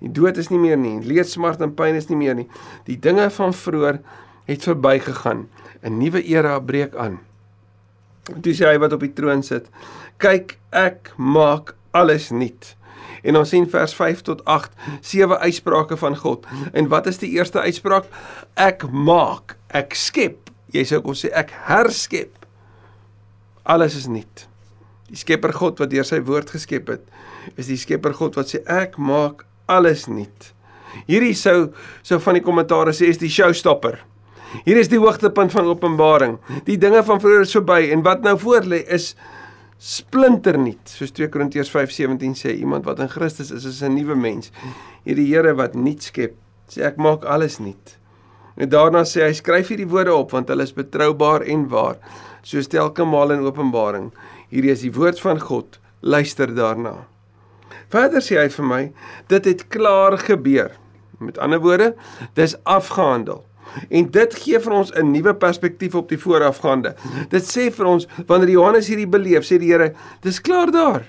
Die 0.03 0.11
dood 0.11 0.39
is 0.39 0.51
nie 0.51 0.59
meer 0.59 0.79
nie. 0.79 1.01
Leed, 1.07 1.29
smart 1.31 1.61
en 1.63 1.75
pyn 1.75 1.99
is 1.99 2.09
nie 2.11 2.19
meer 2.19 2.35
nie. 2.39 2.49
Die 2.87 2.99
dinge 2.99 3.29
van 3.31 3.55
vroeër 3.55 4.01
het 4.47 4.63
verbygegaan. 4.63 5.47
'n 5.83 5.99
Nuwe 5.99 6.23
era 6.23 6.59
breek 6.61 6.95
aan. 6.95 7.19
Toe 8.29 8.55
sê 8.55 8.69
hy 8.71 8.79
wat 8.83 8.95
op 8.95 9.03
die 9.03 9.13
troon 9.13 9.43
sit: 9.43 9.67
"Kyk, 10.23 10.59
ek 10.71 11.13
maak 11.17 11.75
alles 11.91 12.31
nuut." 12.31 12.77
En 13.23 13.37
ons 13.39 13.49
sien 13.49 13.67
vers 13.71 13.95
5 13.95 14.23
tot 14.27 14.45
8 14.45 14.73
sewe 15.01 15.39
uitsprake 15.39 15.97
van 15.97 16.17
God. 16.17 16.47
En 16.73 16.89
wat 16.89 17.07
is 17.07 17.19
die 17.23 17.31
eerste 17.39 17.61
uitspraak? 17.61 18.07
Ek 18.55 18.87
maak, 18.91 19.57
ek 19.69 19.95
skep. 19.95 20.51
Jy 20.75 20.85
sou 20.89 21.03
kon 21.05 21.19
sê 21.19 21.31
ek 21.35 21.53
herskep. 21.69 22.47
Alles 23.63 23.95
is 23.95 24.09
nuut. 24.11 24.47
Die 25.13 25.21
Skepper 25.21 25.53
God 25.53 25.79
wat 25.83 25.91
deur 25.93 26.07
sy 26.09 26.23
woord 26.25 26.51
geskep 26.51 26.89
het, 26.89 27.03
is 27.61 27.69
die 27.69 27.77
Skepper 27.77 28.15
God 28.17 28.39
wat 28.39 28.49
sê 28.49 28.63
ek 28.71 28.97
maak 28.97 29.45
alles 29.71 30.07
nuut. 30.09 30.49
Hierdie 31.07 31.35
sou 31.37 31.73
sou 32.03 32.19
van 32.25 32.39
die 32.39 32.45
kommentaare 32.45 32.95
sê 32.97 33.11
is 33.13 33.21
die 33.21 33.31
showstopper. 33.33 34.01
Hier 34.65 34.77
is 34.77 34.91
die 34.93 35.01
hoogtepunt 35.01 35.53
van 35.55 35.69
Openbaring. 35.71 36.37
Die 36.67 36.77
dinge 36.79 37.01
van 37.07 37.21
vroeër 37.23 37.47
is 37.47 37.55
verby 37.57 37.79
en 37.95 38.05
wat 38.05 38.21
nou 38.27 38.35
voor 38.39 38.67
lê 38.69 38.83
is 38.93 39.15
splinternuut. 39.83 40.93
Soos 40.93 41.15
2 41.17 41.31
Korintiërs 41.33 41.73
5:17 41.73 42.37
sê, 42.39 42.53
iemand 42.55 42.85
wat 42.85 43.01
in 43.01 43.11
Christus 43.11 43.51
is, 43.51 43.65
is 43.65 43.83
'n 43.83 43.95
nuwe 43.95 44.15
mens. 44.15 44.53
Hierdie 45.05 45.35
Here 45.35 45.55
wat 45.55 45.75
nuut 45.75 46.03
skep, 46.03 46.35
sê 46.69 46.85
ek 46.85 46.97
maak 46.97 47.25
alles 47.25 47.59
nuut. 47.59 47.97
En 48.57 48.69
daarna 48.69 49.03
sê 49.05 49.25
hy 49.25 49.33
skryf 49.33 49.69
hierdie 49.69 49.89
woorde 49.89 50.15
op 50.15 50.31
want 50.31 50.49
hulle 50.49 50.63
is 50.63 50.73
betroubaar 50.73 51.43
en 51.43 51.69
waar. 51.69 51.97
Soos 52.43 52.67
telke 52.67 53.05
maal 53.05 53.33
in 53.33 53.41
Openbaring. 53.41 54.13
Hierdie 54.51 54.71
is 54.71 54.81
die 54.81 54.93
woord 54.93 55.21
van 55.21 55.41
God. 55.41 55.81
Luister 56.01 56.55
daarna. 56.55 57.07
Verder 57.89 58.21
sê 58.21 58.39
hy 58.39 58.49
vir 58.49 58.65
my, 58.65 58.93
dit 59.29 59.45
het 59.45 59.69
klaar 59.69 60.19
gebeur. 60.19 60.71
Met 61.19 61.39
ander 61.39 61.61
woorde, 61.61 61.95
dis 62.35 62.57
afgehandel. 62.65 63.45
En 63.89 64.11
dit 64.11 64.35
gee 64.35 64.61
vir 64.61 64.73
ons 64.73 64.93
'n 64.93 65.11
nuwe 65.11 65.35
perspektief 65.35 65.95
op 65.95 66.09
die 66.09 66.19
voorafgaande. 66.19 66.95
Dit 67.29 67.43
sê 67.43 67.71
vir 67.73 67.87
ons 67.87 68.07
wanneer 68.27 68.51
Johannes 68.51 68.89
hierdie 68.89 69.09
beleef, 69.09 69.45
sê 69.45 69.59
die 69.59 69.73
Here, 69.73 69.93
dis 70.21 70.41
klaar 70.41 70.71
daar. 70.71 71.03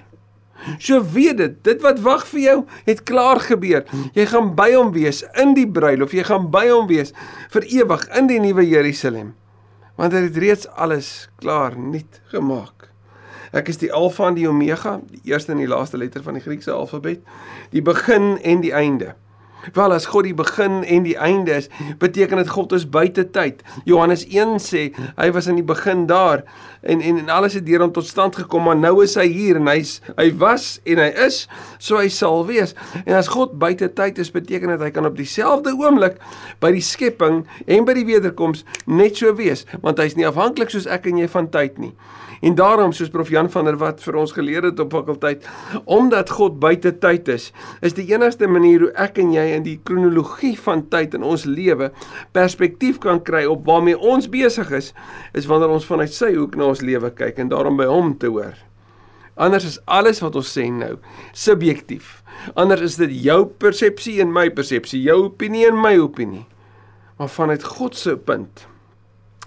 So 0.80 1.04
weet 1.14 1.38
dit, 1.38 1.64
dit 1.64 1.82
wat 1.82 2.00
wag 2.00 2.28
vir 2.28 2.40
jou, 2.40 2.58
het 2.86 3.04
klaar 3.04 3.40
gebeur. 3.40 3.84
Jy 4.16 4.26
gaan 4.32 4.54
by 4.56 4.72
hom 4.74 4.94
wees 4.96 5.24
in 5.40 5.54
die 5.54 5.68
bruilof, 5.68 6.14
jy 6.14 6.24
gaan 6.24 6.50
by 6.52 6.68
hom 6.70 6.88
wees 6.88 7.14
vir 7.50 7.68
ewig 7.68 8.08
in 8.18 8.28
die 8.28 8.40
nuwe 8.40 8.66
Jerusalem. 8.68 9.34
Want 10.00 10.14
hy 10.14 10.24
het 10.28 10.38
reeds 10.38 10.68
alles 10.68 11.30
klaar 11.42 11.78
nuut 11.78 12.22
gemaak. 12.32 12.90
Ek 13.54 13.70
is 13.70 13.78
die 13.78 13.92
Alfa 13.94 14.32
en 14.32 14.38
die 14.38 14.48
Omega, 14.50 14.96
die 15.12 15.22
eerste 15.30 15.54
en 15.54 15.62
die 15.62 15.70
laaste 15.70 16.00
letter 16.02 16.24
van 16.26 16.40
die 16.40 16.42
Griekse 16.42 16.74
alfabet, 16.74 17.22
die 17.70 17.84
begin 17.86 18.40
en 18.42 18.64
die 18.64 18.74
einde. 18.74 19.14
Wel 19.74 19.96
as 19.96 20.06
God 20.12 20.28
die 20.28 20.36
begin 20.36 20.82
en 20.84 21.08
die 21.08 21.16
einde 21.18 21.56
is, 21.62 21.70
beteken 22.02 22.42
dit 22.42 22.52
God 22.52 22.76
is 22.76 22.86
buite 22.90 23.26
tyd. 23.32 23.64
Johannes 23.88 24.26
1 24.28 24.60
sê 24.64 24.84
hy 25.18 25.30
was 25.36 25.48
in 25.48 25.60
die 25.60 25.68
begin 25.68 26.06
daar 26.10 26.44
en 26.84 27.02
en, 27.02 27.18
en 27.18 27.30
alles 27.32 27.56
het 27.56 27.66
deur 27.66 27.86
hom 27.86 27.94
tot 27.96 28.08
stand 28.08 28.36
gekom, 28.36 28.66
maar 28.68 28.78
nou 28.80 28.98
is 29.04 29.16
hy 29.20 29.28
hier 29.32 29.60
en 29.60 29.70
hy's 29.72 29.96
hy 30.18 30.28
was 30.42 30.78
en 30.90 31.00
hy 31.00 31.10
is, 31.26 31.44
so 31.80 32.00
hy 32.02 32.10
sal 32.12 32.44
wees. 32.50 32.76
En 33.06 33.16
as 33.18 33.32
God 33.32 33.56
buite 33.60 33.88
tyd 33.96 34.20
is, 34.20 34.34
beteken 34.34 34.76
dit 34.76 34.84
hy 34.84 34.92
kan 34.96 35.08
op 35.08 35.16
dieselfde 35.18 35.72
oomblik 35.80 36.20
by 36.64 36.74
die 36.76 36.84
skepping 36.84 37.44
en 37.66 37.88
by 37.88 37.96
die 37.98 38.08
wederkoms 38.10 38.66
net 38.86 39.22
so 39.22 39.32
wees, 39.40 39.64
want 39.86 40.02
hy's 40.04 40.18
nie 40.20 40.28
afhanklik 40.28 40.74
soos 40.74 40.90
ek 40.92 41.08
en 41.12 41.24
jy 41.24 41.32
van 41.32 41.50
tyd 41.54 41.80
nie. 41.80 41.94
En 42.44 42.56
daarom 42.56 42.92
soos 42.92 43.10
prof 43.10 43.30
Jan 43.32 43.48
van 43.52 43.70
der 43.70 43.78
Walt 43.80 44.02
vir 44.04 44.18
ons 44.20 44.34
geleer 44.36 44.66
het 44.68 44.80
op 44.84 44.92
fakulteit, 44.92 45.46
omdat 45.88 46.34
God 46.36 46.58
buite 46.60 46.92
tyd 47.00 47.30
is, 47.32 47.46
is 47.80 47.96
die 47.96 48.10
enigste 48.12 48.50
manier 48.52 48.84
hoe 48.84 48.90
ek 49.00 49.22
en 49.24 49.32
jy 49.32 49.46
in 49.56 49.64
die 49.64 49.78
kronologie 49.88 50.58
van 50.60 50.84
tyd 50.92 51.16
in 51.16 51.24
ons 51.24 51.46
lewe 51.48 51.94
perspektief 52.36 53.00
kan 53.06 53.24
kry 53.24 53.46
op 53.48 53.64
waarmee 53.70 53.96
ons 53.96 54.28
besig 54.28 54.76
is, 54.76 54.92
is 55.32 55.48
wanneer 55.48 55.72
ons 55.72 55.88
vanuit 55.88 56.12
sy 56.12 56.34
hoek 56.36 56.60
na 56.60 56.68
ons 56.74 56.84
lewe 56.84 57.14
kyk 57.16 57.40
en 57.40 57.54
daarom 57.54 57.80
by 57.80 57.88
hom 57.88 58.12
te 58.20 58.28
hoor. 58.28 58.60
Anders 59.40 59.64
is 59.72 59.80
alles 59.88 60.20
wat 60.20 60.36
ons 60.36 60.52
sê 60.52 60.68
nou 60.68 60.98
subjektief. 61.32 62.20
Anders 62.60 62.84
is 62.84 63.00
dit 63.00 63.16
jou 63.24 63.40
persepsie 63.48 64.20
en 64.22 64.36
my 64.36 64.50
persepsie, 64.52 65.00
jou 65.08 65.30
opinie 65.30 65.64
en 65.72 65.80
my 65.80 65.96
opinie. 66.04 66.44
Maar 67.16 67.32
vanuit 67.32 67.64
God 67.80 67.96
se 67.96 68.20
punt 68.20 68.68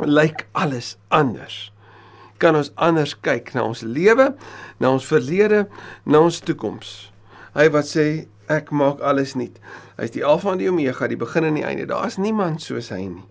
lyk 0.01 0.47
alles 0.57 0.97
anders 1.13 1.67
kan 2.43 2.57
ons 2.59 2.73
anders 2.75 3.15
kyk 3.25 3.53
na 3.57 3.65
ons 3.67 3.83
lewe, 3.83 4.33
na 4.81 4.93
ons 4.93 5.07
verlede, 5.09 5.67
na 6.05 6.25
ons 6.27 6.41
toekoms. 6.45 6.97
Hy 7.57 7.69
wat 7.73 7.89
sê 7.89 8.07
ek 8.53 8.71
maak 8.75 9.01
alles 9.05 9.35
nuut. 9.39 9.57
Hy 9.97 10.09
is 10.09 10.15
die 10.15 10.25
Alfa 10.27 10.53
en 10.53 10.61
die 10.61 10.69
Omega, 10.71 11.09
die 11.09 11.19
begin 11.19 11.49
en 11.49 11.57
die 11.59 11.65
einde. 11.67 11.89
Daar's 11.89 12.19
niemand 12.21 12.63
soos 12.65 12.93
hy 12.95 13.07
nie. 13.09 13.25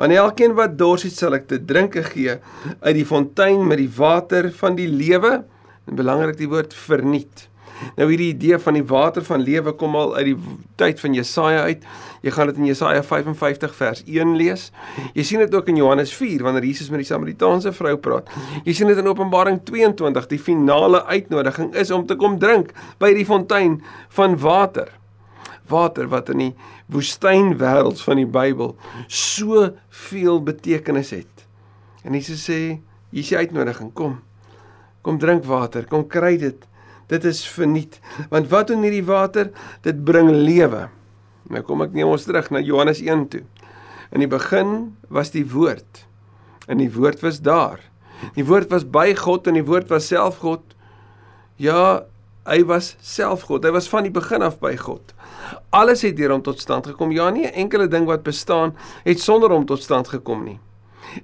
Aan 0.00 0.14
elkeen 0.16 0.54
wat 0.56 0.78
dors 0.80 1.04
het, 1.04 1.12
sal 1.12 1.36
ek 1.36 1.50
te 1.50 1.58
drinke 1.60 2.02
gee 2.06 2.38
uit 2.80 2.94
die 2.96 3.04
fontein 3.04 3.66
met 3.68 3.82
die 3.82 3.90
water 3.98 4.48
van 4.56 4.78
die 4.78 4.88
lewe. 4.88 5.42
En 5.84 5.98
belangrik 5.98 6.38
die 6.40 6.48
woord 6.48 6.72
vernuut. 6.72 7.46
Nou 7.96 8.08
hierdie 8.10 8.30
idee 8.34 8.58
van 8.58 8.76
die 8.76 8.84
water 8.86 9.24
van 9.24 9.42
lewe 9.44 9.72
kom 9.78 9.96
al 9.96 10.14
uit 10.16 10.30
die 10.30 10.36
tyd 10.80 11.00
van 11.00 11.14
Jesaja 11.16 11.62
uit. 11.68 11.84
Jy 12.24 12.34
gaan 12.36 12.50
dit 12.50 12.60
in 12.60 12.68
Jesaja 12.68 13.02
55 13.06 13.74
vers 13.76 14.02
1 14.04 14.36
lees. 14.36 14.68
Jy 15.16 15.24
sien 15.24 15.42
dit 15.44 15.54
ook 15.54 15.68
in 15.72 15.80
Johannes 15.80 16.12
4 16.16 16.44
wanneer 16.44 16.66
Jesus 16.68 16.90
met 16.92 17.02
die 17.04 17.08
Samaritaanse 17.08 17.72
vrou 17.76 17.96
praat. 18.02 18.28
Jy 18.66 18.76
sien 18.76 18.92
dit 18.92 19.00
in 19.00 19.08
Openbaring 19.08 19.62
22. 19.68 20.28
Die 20.30 20.40
finale 20.40 21.04
uitnodiging 21.08 21.74
is 21.74 21.92
om 21.94 22.06
te 22.06 22.18
kom 22.20 22.38
drink 22.42 22.74
by 23.00 23.14
die 23.16 23.26
fontein 23.28 23.80
van 24.16 24.36
water. 24.40 24.92
Water 25.70 26.08
wat 26.10 26.32
in 26.34 26.48
die 26.48 26.54
woestyn 26.90 27.54
wêreld 27.60 28.00
van 28.02 28.18
die 28.18 28.28
Bybel 28.28 28.74
so 29.06 29.68
veel 30.10 30.42
betekenis 30.42 31.14
het. 31.14 31.46
En 32.02 32.16
Jesus 32.16 32.42
sê, 32.48 32.80
hier 33.12 33.22
is 33.22 33.30
die 33.30 33.38
uitnodiging, 33.38 33.92
kom. 33.94 34.18
Kom 35.06 35.20
drink 35.20 35.46
water, 35.48 35.86
kom 35.88 36.06
kry 36.10 36.34
dit 36.40 36.66
dit 37.10 37.24
is 37.26 37.42
verniet. 37.48 37.98
Want 38.30 38.50
wat 38.52 38.70
doen 38.70 38.84
hierdie 38.86 39.04
water? 39.06 39.50
Dit 39.86 40.04
bring 40.06 40.30
lewe. 40.30 40.88
Nou 41.50 41.62
kom 41.66 41.82
ek 41.82 41.94
neem 41.96 42.10
ons 42.10 42.26
terug 42.26 42.50
na 42.54 42.62
Johannes 42.62 43.02
1 43.02 43.26
toe. 43.32 43.42
In 44.14 44.22
die 44.22 44.30
begin 44.30 44.94
was 45.10 45.32
die 45.34 45.46
woord. 45.46 46.04
En 46.70 46.78
die 46.82 46.90
woord 46.94 47.22
was 47.24 47.40
daar. 47.42 47.82
Die 48.36 48.44
woord 48.46 48.70
was 48.70 48.84
by 48.84 49.10
God 49.18 49.48
en 49.50 49.58
die 49.58 49.66
woord 49.66 49.90
was 49.90 50.06
self 50.10 50.42
God. 50.44 50.62
Ja, 51.60 52.04
hy 52.48 52.62
was 52.68 52.94
self 53.04 53.46
God. 53.48 53.64
Hy 53.66 53.72
was 53.74 53.88
van 53.90 54.06
die 54.06 54.14
begin 54.14 54.44
af 54.46 54.58
by 54.62 54.74
God. 54.80 55.14
Alles 55.74 56.04
het 56.06 56.16
deur 56.18 56.34
hom 56.34 56.44
tot 56.46 56.60
stand 56.62 56.86
gekom. 56.90 57.12
Ja, 57.12 57.30
nie 57.30 57.46
'n 57.46 57.54
enkele 57.66 57.88
ding 57.88 58.06
wat 58.06 58.22
bestaan 58.22 58.74
het 59.04 59.20
sonder 59.20 59.50
hom 59.50 59.66
tot 59.66 59.82
stand 59.82 60.08
gekom 60.08 60.44
nie. 60.44 60.58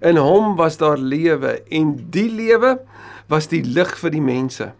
In 0.00 0.16
hom 0.16 0.56
was 0.56 0.76
daar 0.76 0.98
lewe 0.98 1.62
en 1.70 2.10
die 2.10 2.30
lewe 2.30 2.80
was 3.28 3.46
die 3.46 3.62
lig 3.62 3.98
vir 3.98 4.10
die 4.10 4.22
mense. 4.22 4.72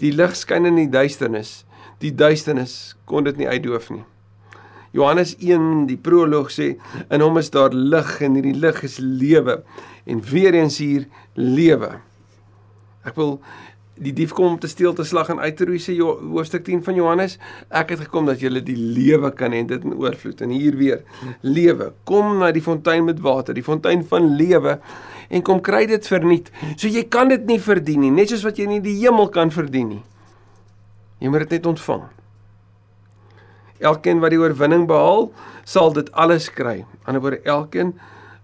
Die 0.00 0.12
lig 0.12 0.36
skyn 0.38 0.68
in 0.70 0.78
die 0.80 0.88
duisternis. 0.90 1.60
Die 2.00 2.12
duisternis 2.16 2.96
kon 3.04 3.26
dit 3.28 3.36
nie 3.40 3.48
uitdoof 3.48 3.90
nie. 3.92 4.04
Johannes 4.96 5.36
1 5.38 5.86
die 5.86 5.98
proloog 6.00 6.50
sê 6.50 6.72
in 7.12 7.22
hom 7.22 7.38
is 7.38 7.52
daar 7.54 7.74
lig 7.74 8.16
en 8.26 8.38
hierdie 8.38 8.56
lig 8.58 8.80
is 8.86 8.98
lewe 8.98 9.60
en 10.10 10.22
weer 10.32 10.56
eens 10.58 10.80
hier 10.82 11.06
lewe. 11.38 11.92
Ek 13.06 13.14
wil 13.20 13.38
die 14.00 14.12
dief 14.16 14.32
kom 14.36 14.54
om 14.54 14.58
te 14.60 14.68
steel 14.70 14.94
te 14.96 15.04
slag 15.04 15.28
en 15.32 15.42
uit 15.44 15.56
te 15.58 15.66
roei 15.68 15.78
sê 15.82 15.94
hoofstuk 16.00 16.64
10 16.66 16.80
van 16.86 16.96
Johannes 16.96 17.36
ek 17.68 17.92
het 17.94 18.06
gekom 18.06 18.28
dat 18.30 18.40
julle 18.40 18.62
die 18.64 18.78
lewe 18.78 19.30
kan 19.36 19.52
hê 19.52 19.60
dit 19.68 19.84
in 19.84 19.96
oorvloed 20.00 20.40
en 20.46 20.54
hier 20.56 20.78
weer 20.80 21.02
lewe 21.44 21.90
kom 22.08 22.38
na 22.40 22.48
die 22.56 22.64
fontein 22.64 23.04
met 23.04 23.20
water 23.24 23.56
die 23.56 23.66
fontein 23.66 24.04
van 24.08 24.30
lewe 24.40 24.78
en 25.30 25.42
kom 25.46 25.60
kry 25.62 25.84
dit 25.86 26.06
verniet. 26.10 26.50
So 26.76 26.90
jy 26.90 27.04
kan 27.08 27.30
dit 27.30 27.44
nie 27.48 27.60
verdien 27.62 28.02
nie, 28.02 28.12
net 28.14 28.32
soos 28.32 28.44
wat 28.46 28.58
jy 28.58 28.66
nie 28.70 28.80
die 28.84 28.96
hemel 29.00 29.30
kan 29.32 29.52
verdien 29.54 29.88
nie. 29.94 30.02
Jy 31.20 31.30
moet 31.30 31.46
dit 31.46 31.58
net 31.58 31.68
ontvang. 31.70 32.06
Elkeen 33.80 34.20
wat 34.20 34.34
die 34.34 34.40
oorwinning 34.40 34.86
behaal, 34.88 35.30
sal 35.64 35.92
dit 35.96 36.08
alles 36.12 36.50
kry. 36.52 36.82
Aan 37.04 37.16
die 37.16 37.22
ander 37.22 37.38
elkeen 37.48 37.94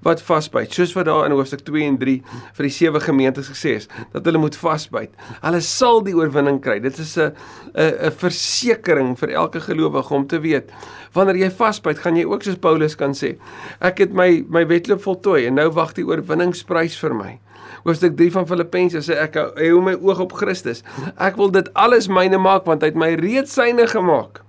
wat 0.07 0.23
vasbyt, 0.23 0.73
soos 0.75 0.95
wat 0.97 1.09
daar 1.09 1.27
in 1.27 1.35
hoofstuk 1.35 1.65
2 1.67 1.87
en 1.91 1.99
3 2.01 2.17
vir 2.57 2.69
die 2.69 2.75
sewe 2.75 3.03
gemeentes 3.03 3.51
gesê 3.53 3.77
is, 3.81 3.89
dat 4.15 4.27
hulle 4.29 4.41
moet 4.43 4.57
vasbyt. 4.59 5.15
Hulle 5.43 5.63
sal 5.65 6.03
die 6.07 6.15
oorwinning 6.17 6.61
kry. 6.65 6.79
Dit 6.81 6.99
is 7.03 7.17
'n 7.19 7.33
'n 7.75 7.95
'n 8.07 8.13
versekering 8.23 9.17
vir 9.19 9.31
elke 9.31 9.61
gelowige 9.61 10.15
om 10.15 10.27
te 10.27 10.41
weet, 10.41 10.71
wanneer 11.13 11.37
jy 11.37 11.51
vasbyt, 11.51 11.99
gaan 11.99 12.17
jy 12.17 12.25
ook 12.25 12.43
soos 12.43 12.57
Paulus 12.57 12.95
kan 12.95 13.13
sê, 13.13 13.37
ek 13.81 13.99
het 13.99 14.13
my 14.13 14.45
my 14.49 14.67
wedloop 14.67 15.03
voltooi 15.03 15.47
en 15.47 15.55
nou 15.55 15.71
wag 15.71 15.95
die 15.95 16.05
oorwinningsprys 16.05 16.97
vir 16.99 17.15
my. 17.15 17.39
Hoofstuk 17.85 18.17
3 18.17 18.33
van 18.33 18.47
Filippense 18.47 18.99
sê 18.99 19.15
ek 19.23 19.35
hou 19.35 19.81
my 19.81 19.95
oog 19.95 20.21
op 20.21 20.33
Christus. 20.33 20.83
Ek 21.19 21.37
wil 21.37 21.51
dit 21.51 21.69
alles 21.75 22.09
myne 22.09 22.39
maak 22.39 22.67
want 22.67 22.83
hy 22.83 22.87
het 22.87 22.99
my 22.99 23.15
reeds 23.15 23.55
syne 23.55 23.87
gemaak. 23.87 24.43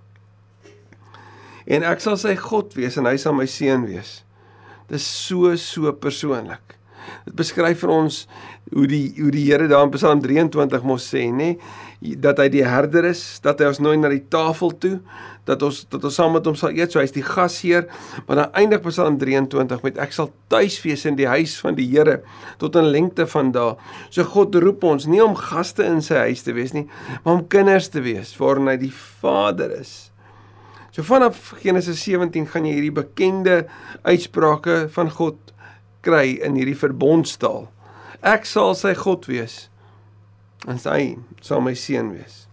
En 1.68 1.84
ek 1.84 2.00
sal 2.00 2.18
sy 2.18 2.36
God 2.40 2.74
wees 2.74 2.98
en 2.98 3.06
hy 3.06 3.18
sal 3.20 3.36
my 3.38 3.46
seun 3.46 3.86
wees. 3.86 4.24
Dis 4.88 5.04
so 5.04 5.56
so 5.60 5.92
persoonlik. 5.94 6.78
Dit 7.28 7.36
beskryf 7.40 7.84
vir 7.84 7.92
ons 7.92 8.22
hoe 8.74 8.88
die 8.90 9.14
hoe 9.18 9.32
die 9.32 9.46
Here 9.48 9.68
daar 9.72 9.86
in 9.88 9.94
Psalm 9.96 10.22
23 10.24 10.84
mos 10.88 11.06
sê, 11.08 11.28
nê, 11.32 11.56
dat 12.22 12.40
hy 12.42 12.48
die 12.54 12.66
herder 12.68 13.08
is, 13.10 13.40
dat 13.44 13.62
hy 13.62 13.70
ons 13.72 13.80
nooi 13.82 13.96
na 14.00 14.12
die 14.12 14.24
tafel 14.32 14.74
toe, 14.78 14.98
dat 15.48 15.64
ons 15.64 15.82
dat 15.92 16.04
ons 16.08 16.18
saam 16.20 16.36
met 16.36 16.48
hom 16.48 16.58
sal 16.60 16.76
eet, 16.76 16.92
so 16.94 17.02
hy's 17.02 17.16
die 17.16 17.26
gasheer. 17.26 17.88
Maar 18.28 18.44
dan 18.44 18.60
eindig 18.64 18.84
Psalm 18.88 19.20
23 19.22 19.86
met 19.86 20.02
ek 20.04 20.16
sal 20.16 20.32
tuis 20.52 20.80
wees 20.84 21.08
in 21.10 21.18
die 21.20 21.30
huis 21.30 21.56
van 21.64 21.80
die 21.80 21.88
Here 21.88 22.22
tot 22.60 22.76
'n 22.76 22.92
lengte 22.92 23.28
van 23.28 23.52
dae. 23.52 23.76
So 24.10 24.24
God 24.24 24.56
roep 24.56 24.84
ons 24.84 25.08
nie 25.08 25.24
om 25.24 25.36
gaste 25.36 25.84
in 25.84 26.02
sy 26.02 26.28
huis 26.28 26.44
te 26.44 26.54
wees 26.54 26.74
nie, 26.74 26.88
maar 27.24 27.40
om 27.40 27.48
kinders 27.48 27.90
te 27.90 28.02
wees 28.02 28.36
waarin 28.38 28.68
hy 28.68 28.78
die 28.78 28.94
Vader 28.94 29.72
is. 29.80 30.12
So 30.98 31.04
vanaf 31.06 31.52
Genesis 31.62 32.00
17 32.08 32.48
gaan 32.50 32.66
jy 32.66 32.72
hierdie 32.74 32.96
bekende 32.96 33.58
uitsprake 34.02 34.88
van 34.96 35.12
God 35.14 35.52
kry 36.02 36.40
in 36.42 36.58
hierdie 36.58 36.74
verbondstaal. 36.74 37.68
Ek 38.26 38.50
sal 38.50 38.74
sy 38.74 38.96
God 38.98 39.28
wees 39.30 39.68
en 40.66 40.82
sy 40.82 41.20
sal 41.46 41.62
my 41.62 41.76
seun 41.78 42.10
wees. 42.16 42.48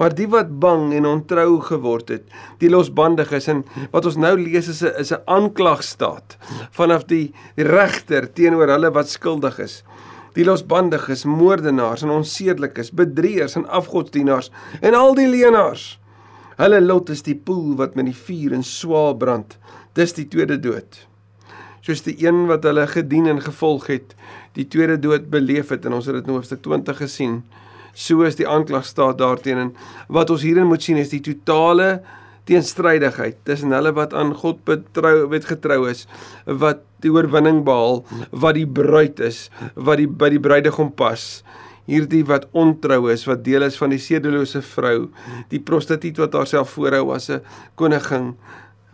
Maar 0.00 0.16
die 0.16 0.30
wat 0.32 0.56
bang 0.62 0.94
en 0.96 1.10
ontrou 1.10 1.60
geword 1.68 2.08
het, 2.14 2.24
die 2.64 2.72
losbandig 2.72 3.36
is 3.36 3.50
en 3.52 3.60
wat 3.92 4.08
ons 4.08 4.16
nou 4.16 4.32
lees 4.40 4.72
is 4.72 4.80
'n 4.80 4.96
is 4.96 5.12
'n 5.12 5.20
aanklagstaat 5.28 6.38
vanaf 6.72 7.04
die, 7.12 7.34
regter 7.56 8.32
teenoor 8.32 8.72
hulle 8.72 8.90
wat 8.90 9.12
skuldig 9.12 9.58
is. 9.58 9.84
Die 10.32 10.44
losbandiges, 10.44 11.24
moordenaars 11.24 12.02
en 12.02 12.10
onsedelikes, 12.10 12.90
bedrieërs 12.90 13.56
en 13.56 13.68
afgodsdienaars 13.68 14.50
en 14.80 14.94
al 14.94 15.14
die 15.14 15.28
leenaars 15.28 15.99
Hulle 16.60 16.80
lot 16.84 17.08
is 17.08 17.22
die 17.24 17.38
poel 17.40 17.72
wat 17.78 17.94
met 17.96 18.10
die 18.10 18.16
vuur 18.16 18.52
en 18.52 18.64
swaal 18.66 19.14
brand. 19.16 19.54
Dis 19.96 20.12
die 20.12 20.26
tweede 20.28 20.58
dood. 20.60 20.98
Soos 21.80 22.02
die 22.04 22.18
een 22.20 22.42
wat 22.50 22.66
hulle 22.68 22.84
gedien 22.90 23.30
en 23.32 23.40
gevolg 23.40 23.86
het, 23.88 24.12
die 24.58 24.66
tweede 24.68 24.98
dood 25.00 25.30
beleef 25.32 25.72
het 25.72 25.86
en 25.88 25.96
ons 25.96 26.10
het 26.10 26.18
dit 26.18 26.28
in 26.28 26.36
hoofstuk 26.36 26.60
20 26.66 27.00
gesien. 27.00 27.38
So 27.96 28.26
is 28.28 28.36
die 28.36 28.48
aanklag 28.48 28.84
staat 28.84 29.16
daarteenoor. 29.22 29.72
Wat 30.12 30.34
ons 30.34 30.44
hierin 30.44 30.68
moet 30.68 30.84
sien 30.84 31.00
is 31.00 31.14
die 31.14 31.22
totale 31.24 32.02
teenstrydigheid 32.50 33.40
tussen 33.48 33.72
hulle 33.72 33.94
wat 33.96 34.12
aan 34.16 34.34
God 34.36 34.60
betrou 34.68 35.30
wet 35.32 35.48
getrou 35.48 35.86
is, 35.88 36.04
wat 36.44 36.84
die 37.00 37.12
oorwinning 37.14 37.62
behaal, 37.64 38.02
wat 38.36 38.58
die 38.58 38.68
bruid 38.68 39.20
is, 39.24 39.46
wat 39.76 40.02
die 40.02 40.08
by 40.10 40.28
die 40.34 40.42
bruidegom 40.42 40.92
pas 40.92 41.40
hierdie 41.90 42.22
wat 42.28 42.46
ontrou 42.56 43.10
is, 43.12 43.26
wat 43.28 43.44
deel 43.44 43.66
is 43.66 43.78
van 43.80 43.92
die 43.92 44.00
sedelose 44.00 44.62
vrou, 44.62 45.10
die 45.50 45.60
prostituut 45.60 46.20
wat 46.22 46.36
haarself 46.38 46.76
voorhou 46.76 47.10
as 47.14 47.30
'n 47.30 47.42
koningin. 47.74 48.36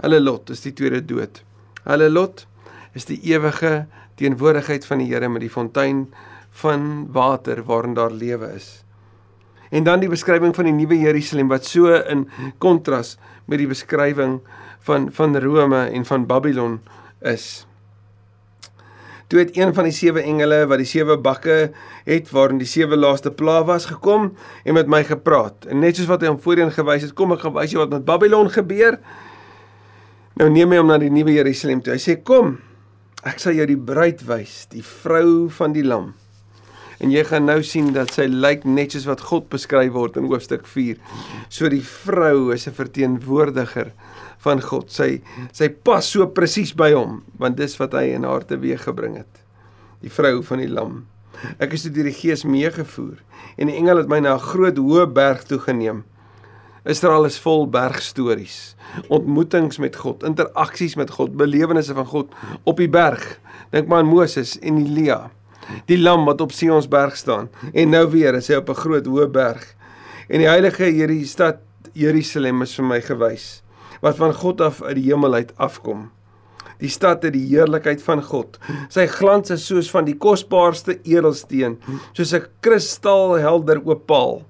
Hulle 0.03 0.21
lot 0.21 0.51
is 0.51 0.61
die 0.61 0.73
tweede 0.73 1.01
dood. 1.01 1.43
Hulle 1.85 2.09
lot 2.11 2.47
is 2.95 3.05
die 3.05 3.21
ewige 3.23 3.87
teenwoordigheid 4.17 4.87
van 4.87 4.99
die 4.99 5.13
Here 5.13 5.29
met 5.29 5.41
die 5.41 5.51
fontein 5.51 6.07
van 6.51 7.07
water 7.13 7.63
waarin 7.65 7.95
daar 7.95 8.13
lewe 8.13 8.53
is. 8.55 8.85
En 9.71 9.85
dan 9.85 10.01
die 10.01 10.09
beskrywing 10.09 10.55
van 10.55 10.65
die 10.65 10.73
nuwe 10.73 10.99
Jerusalem 10.99 11.49
wat 11.49 11.65
so 11.65 11.93
in 11.93 12.29
kontras 12.59 13.17
met 13.47 13.59
die 13.59 13.69
beskrywing 13.69 14.41
van 14.87 15.11
van 15.13 15.37
Rome 15.37 15.89
en 15.91 16.05
van 16.05 16.27
Babylon 16.27 16.81
is. 17.21 17.67
Toe 19.27 19.41
het 19.43 19.57
een 19.57 19.73
van 19.75 19.89
die 19.89 19.95
sewe 19.95 20.23
engele 20.23 20.61
wat 20.71 20.79
die 20.79 20.87
sewe 20.87 21.17
bakke 21.19 21.73
het 22.07 22.29
waarin 22.31 22.61
die 22.63 22.69
sewe 22.71 22.95
laaste 22.97 23.33
pla 23.35 23.59
was 23.67 23.89
gekom 23.91 24.29
en 24.63 24.77
met 24.77 24.87
my 24.87 25.03
gepraat. 25.05 25.67
En 25.67 25.83
net 25.83 25.99
soos 25.99 26.07
wat 26.11 26.23
hy 26.23 26.31
hom 26.31 26.39
voorheen 26.43 26.71
gewys 26.71 27.09
het, 27.09 27.15
kom 27.19 27.35
ek 27.35 27.43
gaan 27.43 27.57
wys 27.57 27.75
jou 27.75 27.83
wat 27.83 27.95
met 27.97 28.07
Babylon 28.07 28.53
gebeur. 28.55 29.01
Nou 30.39 30.51
neem 30.53 30.71
hy 30.71 30.79
hom 30.79 30.93
na 30.93 31.01
die 31.03 31.11
nuwe 31.11 31.35
Jerusalem 31.35 31.83
toe. 31.83 31.97
Hy 31.97 32.03
sê: 32.03 32.21
"Kom, 32.23 32.59
ek 33.25 33.43
sal 33.43 33.59
jou 33.59 33.67
die 33.67 33.79
bruid 33.79 34.23
wys, 34.29 34.67
die 34.71 34.85
vrou 34.85 35.49
van 35.59 35.75
die 35.75 35.85
lam." 35.85 36.13
En 37.03 37.11
jy 37.11 37.25
gaan 37.29 37.45
nou 37.45 37.63
sien 37.67 37.91
dat 37.93 38.15
sy 38.15 38.25
lyk 38.31 38.65
net 38.65 38.95
soos 38.95 39.09
wat 39.09 39.21
God 39.21 39.51
beskryf 39.53 39.93
word 39.93 40.17
in 40.17 40.31
hoofstuk 40.31 40.67
4. 40.67 40.97
So 41.49 41.69
die 41.69 41.83
vrou 41.83 42.53
is 42.55 42.67
'n 42.69 42.73
verteenwoordiger 42.73 43.93
van 44.47 44.63
God. 44.63 44.91
Sy 44.93 45.21
sy 45.55 45.71
pas 45.71 46.07
so 46.07 46.27
presies 46.37 46.73
by 46.77 46.93
hom 46.95 47.21
want 47.43 47.59
dis 47.59 47.77
wat 47.81 47.97
hy 47.99 48.09
in 48.17 48.27
haar 48.29 48.47
teweeg 48.47 48.87
gebring 48.87 49.19
het. 49.21 49.45
Die 50.05 50.13
vrou 50.13 50.41
van 50.47 50.63
die 50.63 50.71
lam. 50.71 51.05
Ek 51.63 51.75
is 51.77 51.87
deur 51.89 52.09
die 52.09 52.17
Gees 52.17 52.47
meegevoer 52.49 53.19
en 53.57 53.71
die 53.71 53.79
engel 53.79 54.03
het 54.03 54.13
my 54.13 54.21
na 54.23 54.37
'n 54.37 54.47
groot 54.51 54.79
hoë 54.79 55.07
berg 55.13 55.45
toe 55.49 55.59
geneem. 55.59 56.05
Israel 56.87 57.25
is 57.27 57.39
vol 57.43 57.67
bergstories, 57.67 58.77
ontmoetings 59.09 59.79
met 59.79 59.97
God, 59.97 60.23
interaksies 60.23 60.95
met 60.95 61.11
God, 61.11 61.35
belewennisse 61.37 61.95
van 61.95 62.07
God 62.07 62.31
op 62.63 62.77
die 62.77 62.89
berg. 62.89 63.41
Dink 63.73 63.89
maar 63.89 63.99
aan 63.99 64.07
Moses 64.07 64.59
en 64.59 64.79
Elia. 64.79 65.31
Die 65.87 65.99
lam 65.99 66.25
wat 66.25 66.41
op 66.41 66.53
Sionsberg 66.53 67.17
staan 67.17 67.49
en 67.73 67.91
nou 67.91 68.07
weer 68.11 68.35
is 68.35 68.49
hy 68.49 68.55
op 68.55 68.71
'n 68.71 68.83
groot 68.85 69.07
hoë 69.07 69.29
berg. 69.29 69.75
En 70.29 70.39
die 70.39 70.49
heilige 70.49 70.85
hierdie 70.85 71.27
stad 71.27 71.59
Jerusalem 71.93 72.63
is 72.63 72.75
vir 72.75 72.85
my 72.85 73.01
gewys 73.01 73.66
wat 74.01 74.17
van 74.17 74.35
God 74.35 74.61
af 74.61 74.83
uit 74.83 74.97
die 74.97 75.09
hemel 75.11 75.35
uit 75.35 75.53
afkom. 75.57 76.11
Die 76.79 76.91
stad 76.93 77.23
het 77.25 77.33
die 77.33 77.47
heerlikheid 77.49 78.03
van 78.05 78.23
God. 78.23 78.59
Sy 78.93 79.07
glans 79.09 79.51
is 79.55 79.65
soos 79.67 79.89
van 79.91 80.05
die 80.05 80.17
kosbaarste 80.21 80.99
edelsteen, 81.05 81.79
soos 82.13 82.35
'n 82.35 82.45
kristalhelder 82.61 83.81
opaal. 83.85 84.43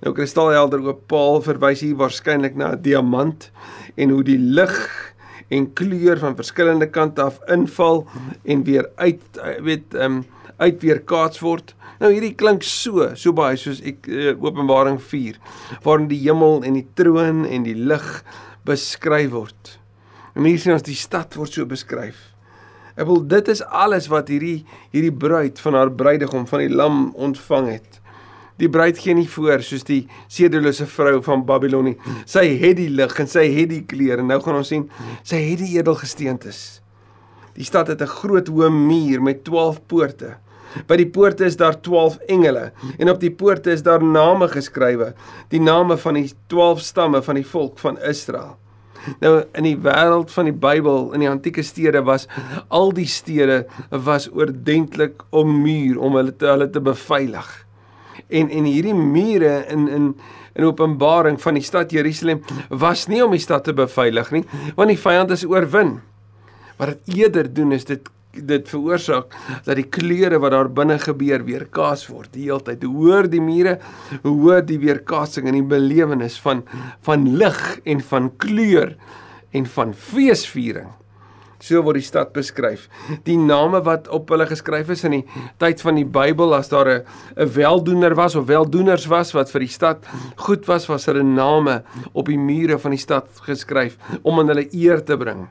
Nou 0.00 0.14
kristalhelder 0.14 0.80
opaal 0.80 1.42
verwys 1.42 1.80
hier 1.80 1.96
waarskynlik 1.96 2.56
na 2.56 2.72
'n 2.72 2.82
diamant 2.82 3.50
en 3.96 4.10
hoe 4.10 4.22
die 4.22 4.38
lig 4.38 4.76
en 5.48 5.72
kleur 5.72 6.18
van 6.18 6.36
verskillende 6.36 6.88
kante 6.90 7.22
af 7.22 7.38
inval 7.48 8.06
en 8.44 8.64
weer 8.64 8.88
uit 8.96 9.22
weet 9.62 9.94
ehm 9.94 10.04
um, 10.04 10.24
uit 10.56 10.82
weer 10.82 11.00
kaats 11.04 11.40
word. 11.44 11.74
Nou 12.00 12.12
hierdie 12.12 12.34
klink 12.36 12.64
so, 12.66 13.10
so 13.16 13.32
baie 13.36 13.56
soos 13.60 13.80
ek 13.86 14.08
uh, 14.08 14.32
Openbaring 14.36 14.98
4 15.00 15.38
waarin 15.84 16.08
die 16.10 16.20
hemel 16.24 16.62
en 16.66 16.78
die 16.78 16.86
troon 16.98 17.44
en 17.48 17.66
die 17.66 17.76
lig 17.76 18.06
beskryf 18.68 19.32
word. 19.32 19.76
En 20.36 20.44
hier 20.44 20.60
sien 20.60 20.76
ons 20.76 20.84
die 20.84 20.98
stad 20.98 21.36
word 21.38 21.54
so 21.56 21.68
beskryf. 21.68 22.18
Ek 22.96 23.04
wil 23.08 23.22
dit 23.28 23.48
is 23.52 23.62
alles 23.64 24.08
wat 24.12 24.30
hierdie 24.32 24.64
hierdie 24.94 25.12
bruid 25.12 25.60
van 25.60 25.76
haar 25.76 25.92
bruidegom 25.92 26.48
van 26.48 26.64
die 26.64 26.72
lam 26.72 27.10
ontvang 27.12 27.70
het. 27.74 28.00
Die 28.56 28.70
bruid 28.72 28.96
gee 28.96 29.12
nie 29.16 29.28
voor 29.28 29.60
soos 29.64 29.84
die 29.84 30.06
sedelose 30.32 30.86
vrou 30.88 31.20
van 31.24 31.44
Babylon 31.48 31.90
nie. 31.90 31.96
Sy 32.24 32.46
het 32.56 32.78
die 32.80 32.88
lig 32.88 33.12
en 33.20 33.28
sy 33.28 33.44
het 33.52 33.68
die 33.72 33.82
klere 33.88 34.24
en 34.24 34.32
nou 34.32 34.40
gaan 34.44 34.62
ons 34.62 34.72
sien 34.72 34.88
sy 35.20 35.42
het 35.44 35.60
die 35.60 35.76
edelgesteentes. 35.76 36.80
Die 37.56 37.64
stad 37.64 37.88
het 37.88 38.02
'n 38.02 38.16
groot 38.20 38.48
hoë 38.48 38.70
muur 38.72 39.22
met 39.22 39.44
12 39.44 39.80
poorte. 39.86 40.36
By 40.86 40.98
die 41.00 41.08
poorte 41.08 41.46
is 41.48 41.56
daar 41.56 41.80
12 41.80 42.18
engele 42.28 42.70
en 42.98 43.10
op 43.10 43.20
die 43.20 43.32
poorte 43.32 43.72
is 43.72 43.82
daar 43.86 44.04
name 44.04 44.48
geskrywe, 44.52 45.14
die 45.48 45.60
name 45.60 45.96
van 45.96 46.20
die 46.20 46.30
12 46.52 46.80
stamme 46.80 47.22
van 47.22 47.40
die 47.40 47.46
volk 47.46 47.78
van 47.82 47.98
Israel. 48.04 48.56
Nou 49.22 49.36
in 49.54 49.66
die 49.66 49.76
wêreld 49.78 50.32
van 50.34 50.48
die 50.48 50.56
Bybel 50.56 51.12
in 51.14 51.22
die 51.22 51.30
antieke 51.30 51.62
stede 51.66 52.02
was 52.06 52.26
al 52.74 52.92
die 52.96 53.08
stede 53.10 53.64
was 53.90 54.28
oordentlik 54.32 55.22
om 55.30 55.52
muur 55.62 56.00
om 56.02 56.18
hulle 56.18 56.34
te 56.34 56.50
hulle 56.50 56.68
te 56.70 56.82
beveilig. 56.82 57.46
En 58.26 58.50
en 58.50 58.66
hierdie 58.68 58.96
mure 58.96 59.60
in 59.70 59.86
in 59.88 60.10
in 60.56 60.64
Openbaring 60.64 61.36
van 61.40 61.58
die 61.58 61.64
stad 61.64 61.92
Jerusalem 61.92 62.40
was 62.70 63.06
nie 63.12 63.20
om 63.24 63.34
die 63.36 63.42
stad 63.42 63.66
te 63.68 63.74
beveilig 63.76 64.30
nie, 64.32 64.44
want 64.74 64.88
die 64.88 65.00
vyand 65.00 65.34
is 65.36 65.44
oorwin. 65.44 65.98
Wat 66.80 66.94
dit 66.94 67.18
eerder 67.20 67.50
doen 67.52 67.74
is 67.76 67.84
dit 67.84 68.08
dit 68.46 68.68
veroorsaak 68.68 69.32
dat 69.64 69.76
die 69.78 69.88
kleure 69.88 70.40
wat 70.42 70.54
daar 70.54 70.68
binne 70.72 70.98
gebeur 71.02 71.44
weerkaas 71.46 72.06
word 72.10 72.32
die 72.36 72.48
hele 72.48 72.62
tyd. 72.66 72.84
Hoor 72.84 73.30
die 73.30 73.42
mure, 73.42 73.78
hoor 74.22 74.62
die 74.66 74.80
weerkaasing 74.82 75.48
en 75.48 75.60
die 75.60 75.70
belewenis 75.76 76.38
van 76.42 76.64
van 77.06 77.26
lig 77.38 77.80
en 77.84 78.00
van 78.00 78.30
kleur 78.42 78.96
en 79.56 79.66
van 79.66 79.94
feesviering. 79.94 80.92
So 81.62 81.80
word 81.80 81.96
die 81.96 82.04
stad 82.04 82.34
beskryf. 82.36 82.84
Die 83.24 83.38
name 83.40 83.80
wat 83.86 84.10
op 84.12 84.28
hulle 84.32 84.44
geskryf 84.48 84.90
is 84.92 85.06
in 85.08 85.16
die 85.16 85.22
tyd 85.62 85.80
van 85.84 85.96
die 85.96 86.04
Bybel 86.04 86.52
as 86.54 86.68
daar 86.68 86.88
'n 86.88 87.04
'n 87.36 87.52
weldoener 87.54 88.14
was 88.14 88.36
of 88.36 88.46
weldoeners 88.46 89.06
was 89.06 89.32
wat 89.32 89.50
vir 89.50 89.60
die 89.60 89.72
stad 89.72 90.04
goed 90.36 90.66
was, 90.66 90.88
was 90.88 91.06
hulle 91.06 91.22
name 91.22 91.82
op 92.12 92.26
die 92.26 92.38
mure 92.38 92.78
van 92.78 92.90
die 92.90 93.00
stad 93.00 93.26
geskryf 93.42 93.96
om 94.22 94.38
aan 94.38 94.48
hulle 94.48 94.68
eer 94.72 95.04
te 95.04 95.16
bring. 95.16 95.48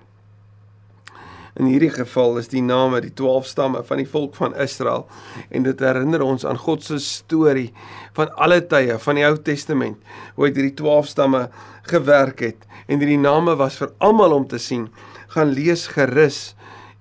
In 1.56 1.70
hierdie 1.72 1.92
geval 1.94 2.36
is 2.42 2.50
die 2.52 2.64
name 2.64 3.00
die 3.00 3.14
12 3.16 3.46
stamme 3.48 3.84
van 3.88 4.02
die 4.02 4.10
volk 4.12 4.36
van 4.36 4.56
Israel 4.60 5.06
en 5.48 5.64
dit 5.64 5.80
herinner 5.80 6.24
ons 6.26 6.44
aan 6.44 6.60
God 6.60 6.84
se 6.84 6.98
storie 7.00 7.70
van 8.18 8.34
alle 8.36 8.60
tye 8.68 8.98
van 9.00 9.16
die 9.16 9.24
Ou 9.24 9.38
Testament 9.40 10.02
hoe 10.36 10.50
hy 10.50 10.52
hierdie 10.52 10.76
12 10.82 11.14
stamme 11.14 11.46
gewerk 11.88 12.44
het 12.44 12.68
en 12.90 13.00
hierdie 13.00 13.22
name 13.22 13.56
was 13.56 13.80
vir 13.80 13.94
almal 14.04 14.36
om 14.36 14.48
te 14.52 14.60
sien. 14.60 14.90
Gaan 15.32 15.56
lees 15.56 15.88
gerus 15.96 16.42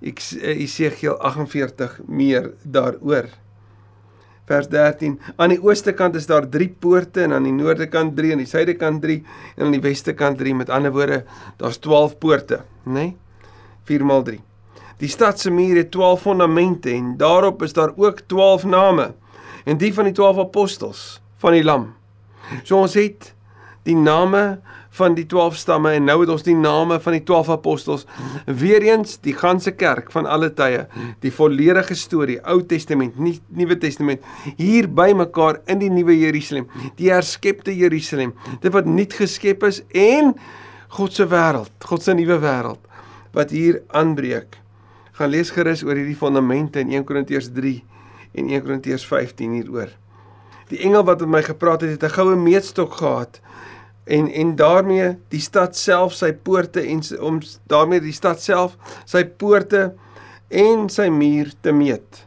Esegiel 0.05 1.17
48 1.19 1.99
meer 2.07 2.53
daaroor. 2.63 3.31
Vers 4.45 4.69
13. 4.69 5.17
Aan 5.41 5.55
die 5.55 5.61
ooste 5.65 5.95
kant 5.97 6.15
is 6.21 6.29
daar 6.29 6.45
3 6.53 6.69
poorte 6.79 7.25
en 7.25 7.33
aan 7.33 7.49
die 7.49 7.57
noorde 7.57 7.89
kant 7.89 8.13
3 8.17 8.35
en 8.35 8.39
aan 8.39 8.45
die 8.45 8.51
suide 8.51 8.77
kant 8.77 9.03
3 9.03 9.23
en 9.57 9.67
aan 9.67 9.77
die 9.77 9.83
weste 9.83 10.13
kant 10.15 10.39
3. 10.39 10.55
Met 10.61 10.71
ander 10.71 10.93
woorde, 10.93 11.23
daar's 11.57 11.81
12 11.81 12.19
poorte, 12.21 12.63
né? 12.85 12.93
Nee? 12.93 13.13
4 13.85 14.05
maal 14.05 14.23
3. 14.27 14.41
Die 15.03 15.11
stad 15.11 15.41
se 15.41 15.51
muur 15.51 15.77
het 15.77 15.91
12 15.91 16.21
fondamente 16.21 16.91
en 16.91 17.17
daarop 17.17 17.63
is 17.63 17.73
daar 17.73 17.93
ook 17.97 18.21
12 18.27 18.65
name 18.65 19.13
en 19.65 19.79
die 19.81 19.95
van 19.95 20.05
die 20.05 20.15
12 20.15 20.39
apostels 20.39 21.21
van 21.43 21.57
die 21.57 21.65
lam. 21.65 21.91
So 22.63 22.79
ons 22.79 22.95
het 22.95 23.33
die 23.85 23.97
name 23.97 24.61
van 24.95 25.17
die 25.17 25.27
12 25.27 25.57
stamme 25.59 25.91
en 25.97 26.07
nou 26.07 26.21
het 26.21 26.31
ons 26.31 26.45
die 26.47 26.55
name 26.57 27.01
van 27.03 27.17
die 27.17 27.23
12 27.27 27.51
apostels. 27.57 28.07
Weereens 28.47 29.17
die 29.27 29.35
ganse 29.35 29.75
kerk 29.75 30.13
van 30.15 30.29
alle 30.31 30.53
tye, 30.55 30.85
die 31.25 31.33
volledige 31.35 31.97
storie, 31.99 32.39
Ou 32.47 32.61
Testament, 32.71 33.19
nie 33.19 33.35
Nuwe 33.59 33.77
Testament, 33.83 34.23
hier 34.57 34.87
bymekaar 34.89 35.61
in 35.67 35.83
die 35.83 35.91
nuwe 35.91 36.15
Jerusalem, 36.21 36.69
die 37.01 37.11
herskepte 37.11 37.75
Jerusalem, 37.75 38.37
dit 38.63 38.73
wat 38.73 38.87
nuut 38.87 39.19
geskep 39.19 39.67
is 39.67 39.83
en 39.91 40.33
God 40.95 41.17
se 41.17 41.27
wêreld, 41.27 41.75
God 41.83 42.07
se 42.07 42.15
nuwe 42.15 42.39
wêreld 42.39 42.94
wat 43.35 43.51
hier 43.51 43.83
aanbreek. 43.95 44.59
Gaan 45.19 45.31
lees 45.31 45.53
gerus 45.55 45.85
oor 45.87 45.99
hierdie 45.99 46.19
fondamente 46.19 46.81
in 46.83 46.93
1 46.95 47.05
Korintiërs 47.07 47.51
3 47.55 47.77
en 48.35 48.49
1 48.51 48.63
Korintiërs 48.63 49.07
15 49.07 49.53
hieroor. 49.59 49.93
Die 50.71 50.81
engel 50.87 51.05
wat 51.07 51.21
met 51.21 51.29
my 51.29 51.43
gepraat 51.43 51.85
het, 51.85 51.91
het 51.91 52.05
'n 52.05 52.15
goue 52.17 52.37
meetstok 52.37 52.93
gehad 52.99 53.41
en 54.05 54.29
en 54.33 54.57
daarmee 54.57 55.17
die 55.29 55.41
stad 55.41 55.77
self 55.77 56.13
sy 56.13 56.33
poorte 56.33 56.81
en 56.81 57.01
om 57.21 57.41
daarmee 57.67 58.01
die 58.01 58.13
stad 58.13 58.43
self 58.43 58.77
sy 59.05 59.25
poorte 59.25 59.95
en 60.49 60.89
sy 60.89 61.09
muur 61.09 61.53
te 61.61 61.73
meet. 61.73 62.27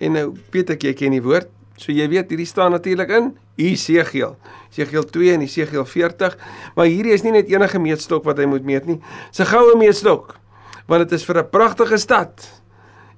En 0.00 0.12
nou 0.12 0.26
weet 0.50 0.70
ek 0.70 0.82
jy 0.82 0.92
ken 0.96 1.10
die 1.10 1.22
woord, 1.22 1.48
so 1.80 1.94
jy 1.96 2.06
weet 2.12 2.32
hierdie 2.32 2.48
staan 2.48 2.74
natuurlik 2.76 3.12
in 3.16 3.32
Esegiel. 3.60 4.36
Esegiel 4.70 5.06
2 5.08 5.34
en 5.34 5.44
Esegiel 5.46 5.86
40, 5.88 6.36
maar 6.76 6.88
hierdie 6.90 7.16
is 7.16 7.24
nie 7.24 7.32
net 7.32 7.48
enige 7.52 7.80
meetstok 7.80 8.26
wat 8.28 8.40
hy 8.40 8.48
moet 8.50 8.66
meet 8.68 8.88
nie. 8.88 9.00
Dis 9.30 9.40
'n 9.40 9.52
goue 9.52 9.76
meetstok 9.76 10.36
want 10.86 11.08
dit 11.08 11.12
is 11.12 11.24
vir 11.24 11.38
'n 11.38 11.50
pragtige 11.50 11.98
stad 11.98 12.60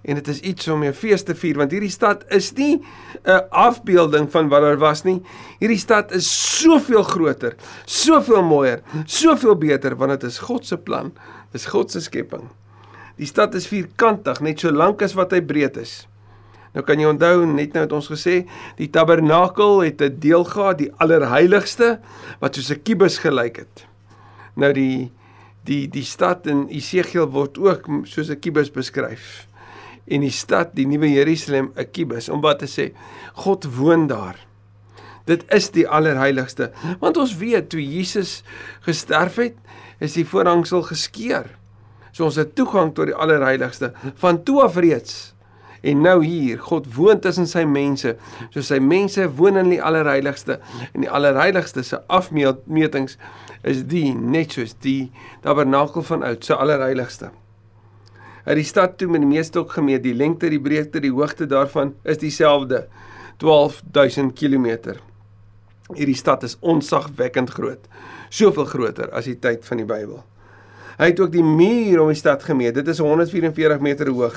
en 0.04 0.14
dit 0.18 0.28
is 0.28 0.40
iets 0.40 0.68
om 0.68 0.82
'n 0.84 0.92
fees 0.92 1.22
te 1.22 1.34
vier 1.34 1.56
want 1.56 1.72
hierdie 1.72 1.90
stad 1.90 2.24
is 2.30 2.52
nie 2.56 2.82
'n 3.24 3.42
afbeelding 3.50 4.30
van 4.30 4.48
wat 4.48 4.62
daar 4.62 4.78
was 4.78 5.04
nie. 5.04 5.22
Hierdie 5.58 5.78
stad 5.78 6.12
is 6.12 6.26
soveel 6.60 7.02
groter, 7.02 7.56
soveel 7.84 8.42
mooier, 8.42 8.82
soveel 9.06 9.56
beter 9.56 9.96
want 9.96 10.20
dit 10.20 10.30
is 10.30 10.38
God 10.38 10.66
se 10.66 10.76
plan. 10.76 11.12
Dis 11.52 11.66
God 11.66 11.90
se 11.90 12.00
skepping. 12.00 12.48
Die 13.16 13.26
stad 13.26 13.54
is 13.54 13.66
vierkantig 13.66 14.40
net 14.40 14.60
so 14.60 14.70
lank 14.70 15.02
as 15.02 15.14
wat 15.14 15.32
hy 15.32 15.40
breed 15.40 15.76
is. 15.76 16.06
Nou 16.72 16.84
kan 16.84 17.00
jy 17.00 17.08
onthou 17.08 17.44
net 17.46 17.74
nou 17.76 17.84
het 17.84 17.92
ons 17.92 18.08
gesê 18.08 18.42
die 18.78 18.88
tabernakel 18.92 19.82
het 19.84 20.00
'n 20.00 20.18
deel 20.18 20.44
gehad, 20.44 20.78
die 20.78 20.92
allerheiligste 20.96 22.00
wat 22.40 22.54
soos 22.54 22.70
'n 22.70 22.82
kubus 22.82 23.18
gelyk 23.18 23.56
het. 23.56 23.86
Nou 24.56 24.72
die 24.72 25.12
die 25.64 25.88
die 25.88 26.04
stad 26.04 26.46
in 26.46 26.68
Esegiel 26.68 27.28
word 27.30 27.58
ook 27.58 27.88
soos 28.04 28.30
'n 28.30 28.40
kubus 28.40 28.70
beskryf. 28.70 29.46
En 30.06 30.20
die 30.20 30.30
stad, 30.30 30.74
die 30.74 30.86
nuwe 30.86 31.12
Jerusalem, 31.12 31.72
'n 31.76 31.90
kubus 31.92 32.28
om 32.28 32.40
wat 32.40 32.58
te 32.58 32.66
sê, 32.66 32.92
God 33.34 33.64
woon 33.76 34.06
daar. 34.06 34.36
Dit 35.24 35.44
is 35.52 35.70
die 35.70 35.88
allerheiligste, 35.88 36.72
want 36.98 37.16
ons 37.16 37.36
weet 37.36 37.68
toe 37.68 37.82
Jesus 37.82 38.42
gesterf 38.80 39.36
het, 39.36 39.54
is 40.00 40.12
die 40.12 40.26
voorhangsel 40.26 40.82
geskeur. 40.82 41.46
So 42.12 42.24
ons 42.24 42.36
het 42.36 42.54
toegang 42.54 42.94
tot 42.94 43.06
die 43.06 43.14
allerheiligste 43.14 43.92
van 44.14 44.42
toe 44.42 44.62
af 44.62 44.76
reeds. 44.76 45.34
En 45.82 46.00
nou 46.00 46.24
hier, 46.24 46.60
God 46.62 46.86
woon 46.94 47.20
tussen 47.20 47.48
sy 47.50 47.64
mense. 47.66 48.14
So 48.54 48.62
sy 48.62 48.78
mense 48.82 49.26
woon 49.38 49.58
in 49.58 49.72
die 49.74 49.82
allerheiligste 49.82 50.60
en 50.92 51.02
die 51.02 51.10
allerheiligste 51.10 51.82
se 51.86 51.98
afmetings 52.06 53.18
is 53.66 53.84
die 53.90 54.12
net 54.14 54.54
soos 54.54 54.76
die 54.82 55.10
tabernakel 55.42 56.06
van 56.06 56.22
oud, 56.26 56.44
se 56.46 56.54
allerheiligste. 56.54 57.32
Uit 58.42 58.58
die 58.58 58.66
stad 58.66 58.96
toe 58.98 59.06
met 59.10 59.22
die 59.22 59.30
meeste 59.30 59.60
ook 59.62 59.74
gemeet, 59.76 60.02
die 60.02 60.16
lengte, 60.18 60.50
die 60.50 60.60
breedte, 60.62 61.02
die 61.02 61.12
hoogte 61.14 61.46
daarvan 61.46 61.94
is 62.02 62.18
dieselfde. 62.18 62.86
12000 63.42 64.34
km. 64.38 64.96
Hierdie 65.94 66.18
stad 66.18 66.42
is 66.46 66.56
onsagwekkend 66.60 67.50
groot. 67.54 67.86
Soveel 68.30 68.66
groter 68.70 69.10
as 69.14 69.26
die 69.30 69.38
tyd 69.38 69.66
van 69.66 69.82
die 69.82 69.86
Bybel. 69.86 70.22
Hy 70.98 71.08
het 71.10 71.20
ook 71.22 71.32
die 71.32 71.44
muur 71.44 72.02
om 72.02 72.10
die 72.12 72.18
stad 72.18 72.42
gemeet. 72.44 72.76
Dit 72.76 72.88
is 72.92 73.00
144 73.02 73.80
meter 73.80 74.10
hoog. 74.12 74.36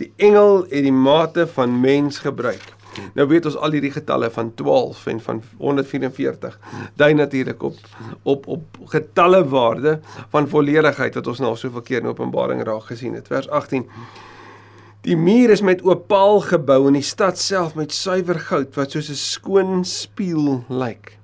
Die 0.00 0.12
engel 0.16 0.62
het 0.70 0.84
die 0.86 0.96
mate 0.96 1.46
van 1.46 1.80
mens 1.80 2.18
gebruik. 2.24 2.72
Nou 3.14 3.26
weet 3.30 3.46
ons 3.46 3.56
al 3.56 3.76
hierdie 3.76 3.92
getalle 3.94 4.30
van 4.34 4.54
12 4.58 5.04
en 5.12 5.20
van 5.22 5.42
144 5.58 6.56
dui 6.98 7.12
natuurlik 7.14 7.62
op 7.62 7.76
op 8.22 8.48
op 8.56 8.80
getalle 8.94 9.44
waarde 9.48 10.00
van 10.32 10.48
volledigheid 10.48 11.14
wat 11.14 11.30
ons 11.30 11.38
nou 11.38 11.52
al 11.52 11.60
soveel 11.60 11.84
keer 11.86 12.02
in 12.02 12.10
Openbaring 12.10 12.64
raak 12.66 12.90
gesien 12.90 13.14
het. 13.14 13.30
Vers 13.30 13.48
18. 13.48 13.86
Die 15.06 15.16
muur 15.16 15.50
is 15.50 15.62
met 15.64 15.84
opaal 15.86 16.42
gebou 16.44 16.82
en 16.88 16.98
die 16.98 17.06
stad 17.06 17.38
self 17.38 17.76
met 17.78 17.94
suiwer 17.94 18.40
goud 18.50 18.74
wat 18.76 18.90
soos 18.90 19.08
'n 19.10 19.16
skoon 19.16 19.84
spieël 19.84 20.64
lyk. 20.68 21.16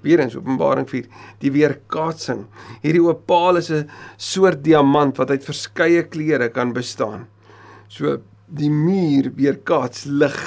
Weer 0.00 0.20
eens 0.20 0.36
Openbaring 0.36 0.88
4, 0.88 1.06
die 1.38 1.52
weerkaatsing. 1.52 2.46
Hierdie 2.82 3.02
opaal 3.02 3.56
is 3.56 3.70
'n 3.70 3.90
soort 4.16 4.64
diamant 4.64 5.16
wat 5.16 5.30
uit 5.30 5.44
verskeie 5.44 6.02
kleure 6.02 6.48
kan 6.48 6.72
bestaan. 6.72 7.28
So 7.92 8.22
die 8.48 8.70
muur 8.72 9.30
weerkaats 9.36 10.06
lig 10.08 10.38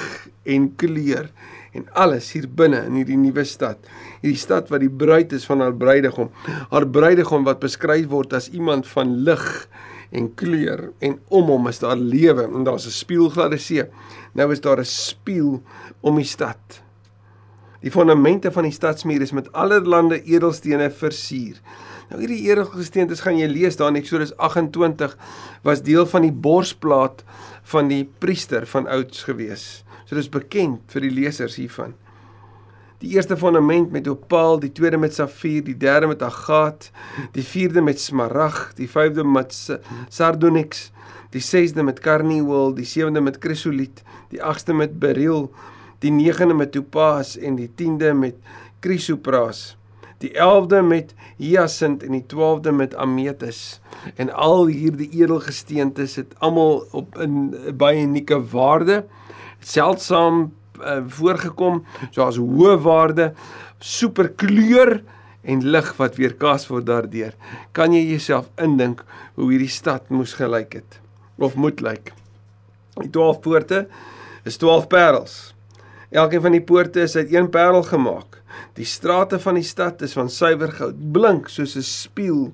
en 0.50 0.72
kleur 0.78 1.28
en 1.76 1.84
alles 1.94 2.32
hier 2.34 2.48
binne 2.58 2.80
in 2.88 2.96
hierdie 2.98 3.18
nuwe 3.20 3.44
stad. 3.46 3.78
Hierdie 4.22 4.40
stad 4.40 4.72
wat 4.72 4.82
die 4.82 4.90
bruid 4.90 5.34
is 5.36 5.46
van 5.46 5.62
haar 5.62 5.76
bruidegom. 5.78 6.32
Haar 6.72 6.86
bruidegom 6.90 7.46
wat 7.46 7.60
beskryf 7.62 8.08
word 8.10 8.34
as 8.34 8.48
iemand 8.50 8.88
van 8.90 9.12
lig 9.28 9.46
en 10.10 10.26
kleur 10.38 10.88
en 11.04 11.20
om 11.34 11.52
hom 11.52 11.70
is 11.70 11.78
daar 11.82 11.98
lewe 11.98 12.48
en 12.48 12.66
daar's 12.66 12.86
'n 12.86 12.98
spieelgladde 12.98 13.58
see. 13.58 13.84
Nou 14.34 14.50
is 14.52 14.60
daar 14.60 14.80
'n 14.80 14.84
spieël 14.84 15.62
om 16.00 16.16
die 16.16 16.24
stad. 16.24 16.82
Die 17.80 17.90
fondamente 17.90 18.50
van 18.50 18.64
die 18.64 18.72
stadsmuur 18.72 19.22
is 19.22 19.32
met 19.32 19.52
allerlei 19.52 20.22
edelstene 20.24 20.90
versier. 20.90 21.60
Nou 22.06 22.20
hierdie 22.22 22.44
edelgesteentes 22.46 23.24
gaan 23.24 23.38
jy 23.38 23.48
lees 23.50 23.78
daar 23.78 23.90
in 23.90 23.98
Eksodus 23.98 24.30
28 24.38 25.16
was 25.66 25.82
deel 25.82 26.06
van 26.06 26.22
die 26.22 26.32
borsplaat 26.32 27.24
van 27.72 27.88
die 27.90 28.04
priester 28.22 28.66
van 28.70 28.86
ouds 28.86 29.24
gewees. 29.26 29.64
So 30.06 30.14
dis 30.14 30.30
bekend 30.30 30.84
vir 30.94 31.02
die 31.02 31.14
lesers 31.16 31.56
hiervan. 31.58 31.96
Die 33.02 33.10
eerste 33.16 33.36
fondament 33.36 33.90
met 33.92 34.06
opaal, 34.08 34.60
die 34.62 34.70
tweede 34.72 35.00
met 35.02 35.16
safier, 35.18 35.64
die 35.66 35.76
derde 35.76 36.08
met 36.08 36.22
agaat, 36.22 36.88
die 37.34 37.44
vierde 37.44 37.82
met 37.84 38.00
smarag, 38.00 38.70
die 38.78 38.88
vyfde 38.88 39.24
met 39.26 39.52
sardonyx, 40.08 40.86
die 41.34 41.42
sesde 41.44 41.84
met 41.84 42.00
karnieul, 42.00 42.70
die 42.78 42.86
sewende 42.88 43.20
met 43.20 43.40
krisoliet, 43.42 44.00
die 44.30 44.40
agste 44.40 44.72
met 44.72 44.94
beryl, 45.02 45.50
die 46.00 46.14
negende 46.14 46.54
met 46.54 46.72
topaas 46.72 47.34
en 47.36 47.58
die 47.58 47.68
tiende 47.76 48.14
met 48.14 48.38
krisopras 48.80 49.74
die 50.18 50.32
11de 50.32 50.82
met 50.82 51.14
hyasint 51.36 52.02
en 52.02 52.16
die 52.16 52.24
12de 52.32 52.72
met 52.72 52.94
ametis. 52.94 53.80
En 54.16 54.32
al 54.32 54.66
hierdie 54.66 55.10
edelgesteentes 55.10 56.16
het 56.16 56.34
almal 56.38 56.86
op 56.92 57.18
'n 57.18 57.54
baie 57.76 58.02
unieke 58.02 58.40
waarde, 58.50 59.04
seldsaam 59.60 60.52
uh, 60.80 61.02
voorgekom, 61.06 61.84
soos 62.10 62.36
hoë 62.36 62.78
waarde, 62.80 63.32
superkleur 63.78 65.02
en 65.42 65.62
lig 65.62 65.96
wat 65.96 66.16
weerkas 66.16 66.66
word 66.68 66.86
daardeur. 66.86 67.34
Kan 67.72 67.92
jy 67.92 68.02
jouself 68.10 68.48
indink 68.56 69.04
hoe 69.34 69.50
hierdie 69.50 69.72
stad 69.72 70.08
moes 70.08 70.32
gelyk 70.32 70.72
het 70.72 71.00
of 71.38 71.54
moet 71.54 71.80
lyk? 71.80 72.12
Die 73.00 73.10
12 73.10 73.40
poorte 73.40 73.86
is 74.44 74.56
12 74.56 74.86
parels. 74.88 75.55
Elkeen 76.10 76.42
van 76.44 76.54
die 76.54 76.62
poorte 76.62 77.02
is 77.02 77.16
uit 77.16 77.32
een 77.32 77.50
parel 77.50 77.82
gemaak. 77.82 78.40
Die 78.78 78.86
strate 78.86 79.38
van 79.42 79.58
die 79.58 79.66
stad 79.66 80.02
is 80.06 80.14
van 80.16 80.30
suiwer 80.30 80.72
goud, 80.72 80.96
blink 81.12 81.48
soos 81.48 81.76
'n 81.76 81.82
spieël. 81.82 82.52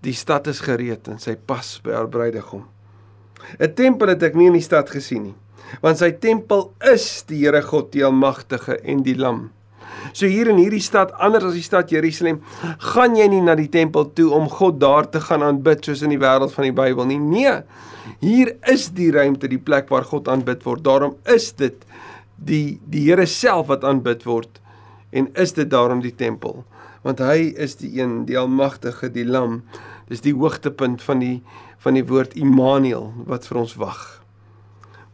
Die 0.00 0.12
stad 0.12 0.46
is 0.46 0.60
gereed 0.60 1.08
en 1.08 1.18
sy 1.18 1.36
pas 1.36 1.80
by 1.82 1.92
haar 1.92 2.08
bruidegom. 2.08 2.64
'n 3.58 3.74
Tempel 3.74 4.08
het 4.08 4.22
ek 4.22 4.34
nie 4.34 4.46
in 4.46 4.58
die 4.58 4.64
stad 4.64 4.90
gesien 4.90 5.22
nie, 5.22 5.34
want 5.80 5.98
sy 5.98 6.10
tempel 6.12 6.72
is 6.92 7.24
die 7.26 7.44
Here 7.44 7.62
God, 7.62 7.92
die 7.92 8.04
Almagtige 8.04 8.80
en 8.82 9.02
die 9.02 9.16
Lam. 9.16 9.50
So 10.12 10.26
hier 10.26 10.48
in 10.48 10.60
hierdie 10.60 10.82
stad, 10.82 11.12
anders 11.12 11.44
as 11.44 11.54
die 11.54 11.64
stad 11.64 11.90
Jerusalem, 11.90 12.42
gaan 12.92 13.16
jy 13.16 13.26
nie 13.28 13.40
na 13.40 13.54
die 13.54 13.70
tempel 13.72 14.12
toe 14.12 14.30
om 14.34 14.48
God 14.48 14.80
daar 14.80 15.08
te 15.10 15.20
gaan 15.20 15.42
aanbid 15.42 15.84
soos 15.84 16.02
in 16.02 16.10
die 16.10 16.20
wêreld 16.20 16.52
van 16.52 16.68
die 16.68 16.74
Bybel 16.76 17.06
nie. 17.06 17.18
Nee. 17.18 17.62
Hier 18.20 18.52
is 18.70 18.90
die 18.94 19.10
ruimte, 19.10 19.48
die 19.48 19.62
plek 19.62 19.88
waar 19.90 20.04
God 20.04 20.28
aanbid 20.28 20.62
word. 20.66 20.84
Daarom 20.84 21.16
is 21.24 21.50
dit 21.58 21.85
die 22.36 22.78
die 22.84 23.06
Here 23.08 23.26
self 23.26 23.68
wat 23.72 23.84
aanbid 23.84 24.24
word 24.26 24.60
en 25.10 25.30
is 25.34 25.54
dit 25.56 25.70
daarom 25.70 26.02
die 26.04 26.14
tempel? 26.14 26.64
Want 27.06 27.22
hy 27.22 27.52
is 27.56 27.76
die 27.80 27.94
een 28.00 28.24
die 28.26 28.38
almagtige 28.38 29.08
die 29.12 29.24
lam. 29.24 29.62
Dis 30.10 30.24
die 30.24 30.34
hoogtepunt 30.34 31.02
van 31.02 31.22
die 31.22 31.42
van 31.82 31.94
die 31.94 32.04
woord 32.06 32.34
Immanuel 32.34 33.12
wat 33.26 33.46
vir 33.46 33.60
ons 33.62 33.76
wag. 33.78 34.02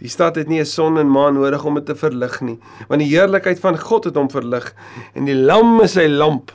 Die 0.03 0.11
stad 0.11 0.37
het 0.37 0.49
nie 0.49 0.61
'n 0.61 0.67
son 0.67 0.99
en 0.99 1.11
maan 1.11 1.35
nodig 1.35 1.65
om 1.65 1.75
dit 1.75 1.87
te 1.87 1.95
verlig 1.95 2.41
nie 2.41 2.59
want 2.89 3.01
die 3.01 3.13
heerlikheid 3.13 3.61
van 3.61 3.79
God 3.79 4.05
het 4.05 4.17
hom 4.17 4.31
verlig 4.31 4.75
en 5.15 5.25
die 5.25 5.35
lam 5.35 5.81
is 5.81 5.93
sy 5.93 6.09
lamp 6.09 6.51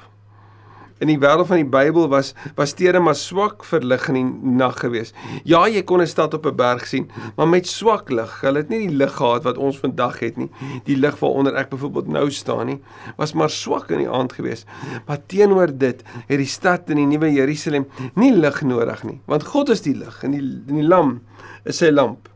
in 1.00 1.12
die 1.12 1.20
wêreld 1.20 1.48
van 1.50 1.62
die 1.62 1.70
Bybel 1.70 2.08
was 2.12 2.34
was 2.56 2.74
stede 2.74 3.00
maar 3.00 3.16
swak 3.16 3.66
verlig 3.68 4.08
in 4.10 4.18
die 4.18 4.54
nag 4.58 4.80
geweest. 4.82 5.16
Ja, 5.44 5.68
jy 5.68 5.84
kon 5.84 6.02
'n 6.02 6.08
stad 6.08 6.34
op 6.34 6.46
'n 6.46 6.56
berg 6.56 6.88
sien, 6.88 7.10
maar 7.36 7.48
met 7.48 7.68
swak 7.68 8.10
lig. 8.10 8.42
Hulle 8.42 8.58
het 8.58 8.70
nie 8.70 8.88
die 8.88 8.96
lig 8.96 9.14
gehad 9.14 9.44
wat 9.44 9.58
ons 9.58 9.78
vandag 9.78 10.20
het 10.20 10.38
nie. 10.38 10.50
Die 10.86 10.98
lig 10.98 11.20
waaronder 11.20 11.56
ek 11.56 11.70
byvoorbeeld 11.70 12.08
nou 12.08 12.32
staan 12.32 12.66
nie, 12.66 12.80
was 13.18 13.34
maar 13.34 13.50
swak 13.50 13.90
in 13.92 13.98
die 13.98 14.10
aand 14.10 14.34
geweest. 14.34 14.66
Maar 15.06 15.20
teenoor 15.26 15.78
dit 15.78 16.04
het 16.28 16.38
die 16.38 16.46
stad 16.46 16.90
in 16.90 16.96
die 16.96 17.06
nuwe 17.06 17.32
Jerusalem 17.32 17.88
nie 18.16 18.34
lig 18.34 18.62
nodig 18.62 19.04
nie, 19.04 19.20
want 19.26 19.44
God 19.44 19.70
is 19.70 19.82
die 19.82 19.96
lig 19.96 20.24
en 20.24 20.32
die 20.32 20.42
en 20.68 20.76
die 20.76 20.88
lam 20.88 21.22
is 21.66 21.78
sy 21.78 21.90
lamp. 21.90 22.30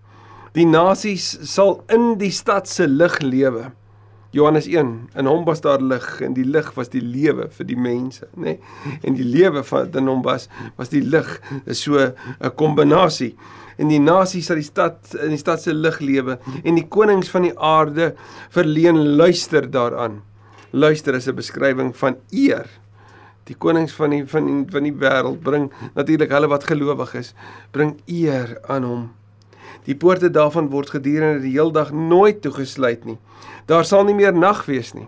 Die 0.53 0.65
nasies 0.65 1.37
sal 1.47 1.83
in 1.87 2.17
die 2.19 2.31
stad 2.31 2.67
se 2.67 2.87
lig 2.87 3.19
lewe. 3.23 3.71
Johannes 4.31 4.67
1 4.67 5.09
in 5.19 5.27
hom 5.27 5.43
was 5.43 5.59
daar 5.61 5.81
lig 5.83 6.05
en 6.23 6.33
die 6.33 6.45
lig 6.47 6.69
was 6.77 6.87
die 6.93 7.01
lewe 7.03 7.49
vir 7.51 7.67
die 7.67 7.75
mense 7.75 8.29
nê? 8.31 8.53
Nee? 8.55 8.99
en 9.03 9.17
die 9.17 9.27
lewe 9.27 9.63
van 9.67 9.91
in 9.99 10.07
hom 10.07 10.21
was 10.23 10.47
was 10.77 10.91
die 10.93 11.03
lig 11.03 11.27
is 11.65 11.83
so 11.83 11.99
'n 11.99 12.55
kombinasie. 12.55 13.35
En 13.77 13.89
die 13.89 13.99
nasies 13.99 14.45
sal 14.45 14.55
die 14.55 14.67
stad 14.67 15.15
in 15.19 15.35
die 15.35 15.41
stad 15.41 15.61
se 15.61 15.73
lig 15.73 15.99
lewe 15.99 16.39
en 16.63 16.75
die 16.75 16.87
konings 16.87 17.29
van 17.29 17.41
die 17.41 17.57
aarde 17.57 18.15
verleen. 18.49 19.17
Luister 19.17 19.67
daaraan. 19.71 20.21
Luister 20.71 21.15
is 21.15 21.27
'n 21.27 21.35
beskrywing 21.35 21.95
van 21.95 22.15
eer. 22.31 22.67
Die 23.43 23.55
konings 23.55 23.91
van 23.91 24.09
die 24.09 24.25
van 24.25 24.45
die, 24.45 24.65
van 24.71 24.83
die 24.83 24.93
wêreld 24.93 25.41
bring 25.43 25.71
natuurlik 25.95 26.31
hulle 26.31 26.47
wat 26.47 26.63
gelowig 26.63 27.15
is 27.15 27.33
bring 27.71 27.99
eer 28.05 28.59
aan 28.67 28.83
hom 28.83 29.09
Die 29.85 29.95
poorte 29.95 30.29
daarvan 30.29 30.69
word 30.69 30.89
gedurende 30.89 31.41
die 31.41 31.55
heeldag 31.55 31.91
nooit 31.91 32.41
toegesluit 32.41 33.05
nie. 33.05 33.17
Daar 33.65 33.85
sal 33.85 34.03
nie 34.03 34.15
meer 34.17 34.33
nag 34.33 34.65
wees 34.65 34.93
nie. 34.93 35.07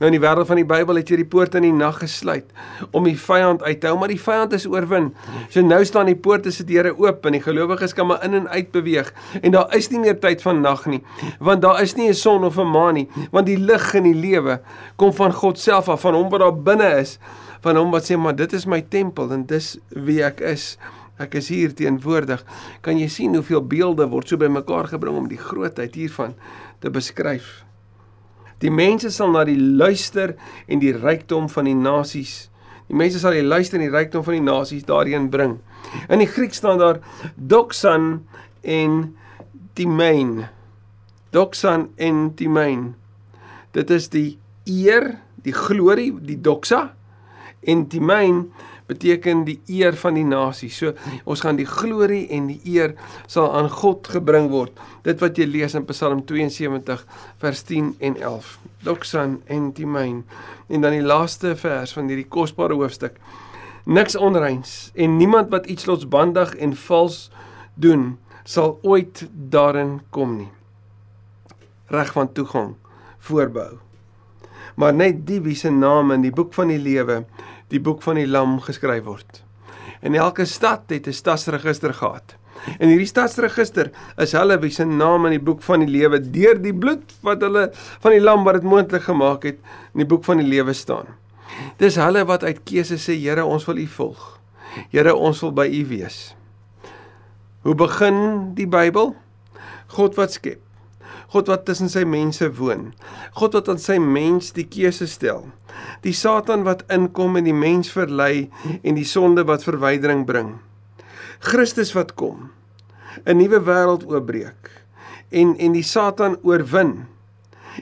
Nou 0.00 0.08
in 0.08 0.14
die 0.16 0.22
wêreld 0.22 0.48
van 0.48 0.56
die 0.56 0.64
Bybel 0.64 0.96
het 0.96 1.10
jy 1.12 1.18
die 1.20 1.28
poorte 1.28 1.58
in 1.60 1.66
die 1.66 1.76
nag 1.76 1.98
gesluit 2.00 2.48
om 2.96 3.04
die 3.04 3.18
vyand 3.20 3.60
uit 3.66 3.82
te 3.82 3.90
hou, 3.90 3.98
maar 4.00 4.08
die 4.08 4.20
vyand 4.20 4.54
is 4.56 4.64
oorwin. 4.64 5.10
So 5.52 5.60
nou 5.60 5.82
staan 5.84 6.08
die 6.08 6.16
poorte 6.16 6.48
se 6.56 6.64
deure 6.64 6.94
oop 6.96 7.28
en 7.28 7.36
die 7.36 7.42
gelowiges 7.44 7.92
kan 7.96 8.08
maar 8.08 8.24
in 8.24 8.38
en 8.38 8.48
uit 8.48 8.70
beweeg 8.72 9.10
en 9.42 9.52
daar 9.52 9.76
is 9.76 9.90
nie 9.92 10.00
meer 10.00 10.16
tyd 10.22 10.40
van 10.40 10.62
nag 10.64 10.86
nie, 10.88 11.02
want 11.36 11.60
daar 11.60 11.82
is 11.84 11.96
nie 11.98 12.08
'n 12.08 12.14
son 12.14 12.44
of 12.48 12.56
'n 12.56 12.72
maan 12.72 12.94
nie, 12.94 13.08
want 13.30 13.46
die 13.46 13.58
lig 13.58 13.94
in 13.94 14.04
die 14.04 14.14
lewe 14.14 14.60
kom 14.96 15.12
van 15.12 15.32
God 15.32 15.58
self 15.58 15.88
af, 15.88 16.00
van 16.00 16.14
hom 16.14 16.30
wat 16.30 16.40
daar 16.40 16.56
binne 16.56 16.96
is, 17.00 17.18
van 17.60 17.76
hom 17.76 17.90
wat 17.90 18.10
sê 18.10 18.16
maar 18.16 18.36
dit 18.36 18.52
is 18.52 18.66
my 18.66 18.80
tempel 18.80 19.32
en 19.32 19.44
dis 19.46 19.78
wie 19.88 20.24
ek 20.24 20.40
is. 20.40 20.78
Ek 21.20 21.34
is 21.36 21.50
hier 21.52 21.74
teenwoordig. 21.76 22.40
Kan 22.84 22.96
jy 22.96 23.08
sien 23.12 23.34
hoeveel 23.36 23.60
beelde 23.68 24.06
word 24.08 24.30
so 24.30 24.40
bymekaar 24.40 24.88
gebring 24.88 25.18
om 25.20 25.26
die 25.28 25.40
grootheid 25.40 25.98
hiervan 25.98 26.32
te 26.80 26.92
beskryf? 26.92 27.60
Die 28.60 28.72
mense 28.72 29.10
sal 29.12 29.32
na 29.32 29.44
die 29.48 29.58
luister 29.58 30.34
en 30.68 30.80
die 30.80 30.94
rykdom 30.96 31.48
van 31.52 31.68
die 31.68 31.76
nasies. 31.76 32.48
Die 32.88 32.96
mense 32.96 33.20
sal 33.20 33.36
die 33.36 33.44
luister 33.44 33.78
en 33.78 33.86
die 33.86 33.92
rykdom 33.92 34.24
van 34.24 34.38
die 34.38 34.46
nasies 34.46 34.86
daarin 34.88 35.28
bring. 35.32 35.58
In 36.08 36.24
die 36.24 36.28
Grieks 36.28 36.60
staan 36.60 36.80
daar 36.80 37.00
doxan 37.36 38.24
en 38.64 39.02
timein. 39.76 40.48
Doxan 41.36 41.88
en 42.00 42.30
timein. 42.36 42.94
Dit 43.76 43.92
is 43.94 44.08
die 44.12 44.38
eer, 44.68 45.18
die 45.44 45.54
glorie, 45.56 46.10
die 46.24 46.40
doxa 46.40 46.90
en 47.60 47.86
timein 47.92 48.46
beteken 48.90 49.44
die 49.46 49.58
eer 49.70 49.94
van 49.98 50.16
die 50.18 50.26
nasie. 50.26 50.70
So 50.72 50.94
ons 51.24 51.44
gaan 51.44 51.58
die 51.60 51.68
glorie 51.68 52.24
en 52.34 52.48
die 52.50 52.60
eer 52.74 52.96
sal 53.30 53.50
aan 53.56 53.70
God 53.70 54.10
gebring 54.10 54.50
word. 54.52 54.74
Dit 55.06 55.22
wat 55.22 55.38
jy 55.38 55.46
lees 55.48 55.76
in 55.78 55.86
Psalm 55.90 56.24
72 56.28 57.04
vers 57.42 57.62
10 57.68 57.94
en 58.10 58.18
11. 58.18 58.56
Doxan 58.86 59.38
en 59.46 59.70
Timain. 59.76 60.24
En 60.68 60.86
dan 60.86 60.96
die 60.96 61.04
laaste 61.04 61.54
vers 61.60 61.94
van 61.96 62.10
hierdie 62.10 62.28
kosbare 62.28 62.78
hoofstuk. 62.78 63.20
Niks 63.86 64.16
onreins 64.16 64.90
en 64.94 65.16
niemand 65.16 65.50
wat 65.54 65.70
iets 65.70 65.86
losbandig 65.88 66.52
en 66.60 66.74
vals 66.86 67.28
doen 67.80 68.18
sal 68.44 68.78
ooit 68.82 69.24
daarin 69.30 70.00
kom 70.14 70.36
nie. 70.40 70.50
Reg 71.90 72.12
van 72.14 72.32
toegang 72.34 72.74
voorbehou. 73.26 73.78
Maar 74.80 74.94
net 74.94 75.24
die 75.28 75.40
wie 75.44 75.56
se 75.58 75.70
naam 75.70 76.12
in 76.14 76.22
die 76.24 76.32
boek 76.32 76.54
van 76.56 76.70
die 76.72 76.80
lewe 76.80 77.24
die 77.70 77.80
boek 77.80 78.02
van 78.02 78.18
die 78.20 78.28
lam 78.28 78.58
geskryf 78.60 79.04
word. 79.04 79.42
En 80.00 80.14
elke 80.14 80.44
stad 80.44 80.90
het 80.90 81.06
'n 81.06 81.12
stadsregister 81.12 81.94
gehad. 81.94 82.36
En 82.78 82.88
hierdie 82.88 83.08
stadsregister 83.08 83.90
is 84.20 84.32
hulle 84.36 84.58
wie 84.60 84.70
se 84.70 84.84
naam 84.84 85.26
in 85.26 85.38
die 85.38 85.44
boek 85.44 85.62
van 85.62 85.80
die 85.80 85.88
lewe 85.88 86.20
deur 86.20 86.60
die 86.60 86.74
bloed 86.74 87.14
wat 87.24 87.40
hulle 87.40 87.70
van 87.74 88.12
die 88.12 88.20
lam 88.20 88.44
wat 88.44 88.54
dit 88.54 88.68
moontlik 88.68 89.02
gemaak 89.02 89.46
het 89.48 89.58
in 89.94 90.02
die 90.04 90.06
boek 90.06 90.24
van 90.24 90.42
die 90.42 90.46
lewe 90.46 90.72
staan. 90.72 91.06
Dis 91.80 91.96
hulle 91.96 92.24
wat 92.28 92.44
uit 92.44 92.62
keuse 92.64 92.98
sê 93.00 93.16
Here 93.16 93.44
ons 93.44 93.64
wil 93.68 93.80
U 93.80 93.86
volg. 93.86 94.40
Here 94.90 95.14
ons 95.14 95.40
wil 95.40 95.52
by 95.52 95.66
U 95.66 95.86
wees. 95.86 96.34
Hoe 97.62 97.74
begin 97.74 98.54
die 98.54 98.68
Bybel? 98.68 99.14
God 99.96 100.14
wat 100.14 100.32
skep. 100.32 100.69
God 101.30 101.50
wat 101.50 101.64
tussen 101.68 101.90
sy 101.90 102.02
mense 102.08 102.48
woon. 102.58 102.90
God 103.38 103.54
wat 103.54 103.68
aan 103.70 103.78
sy 103.78 103.98
mens 104.02 104.50
die 104.56 104.66
keuse 104.66 105.06
stel. 105.06 105.46
Die 106.02 106.14
Satan 106.16 106.64
wat 106.66 106.82
inkom 106.90 107.38
en 107.38 107.46
die 107.46 107.56
mens 107.56 107.92
verlei 107.94 108.50
en 108.82 108.98
die 108.98 109.06
sonde 109.06 109.46
wat 109.46 109.66
verwydering 109.66 110.26
bring. 110.26 110.56
Christus 111.40 111.94
wat 111.94 112.16
kom. 112.18 112.50
'n 113.26 113.36
Nuwe 113.36 113.60
wêreld 113.62 114.06
oopbreek 114.06 114.70
en 115.30 115.54
en 115.58 115.72
die 115.72 115.86
Satan 115.86 116.36
oorwin. 116.42 117.06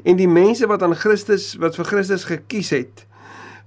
En 0.04 0.16
die 0.16 0.28
mense 0.28 0.66
wat 0.68 0.82
aan 0.82 0.96
Christus 0.96 1.54
wat 1.60 1.76
vir 1.76 1.88
Christus 1.88 2.24
gekies 2.28 2.70
het, 2.70 3.06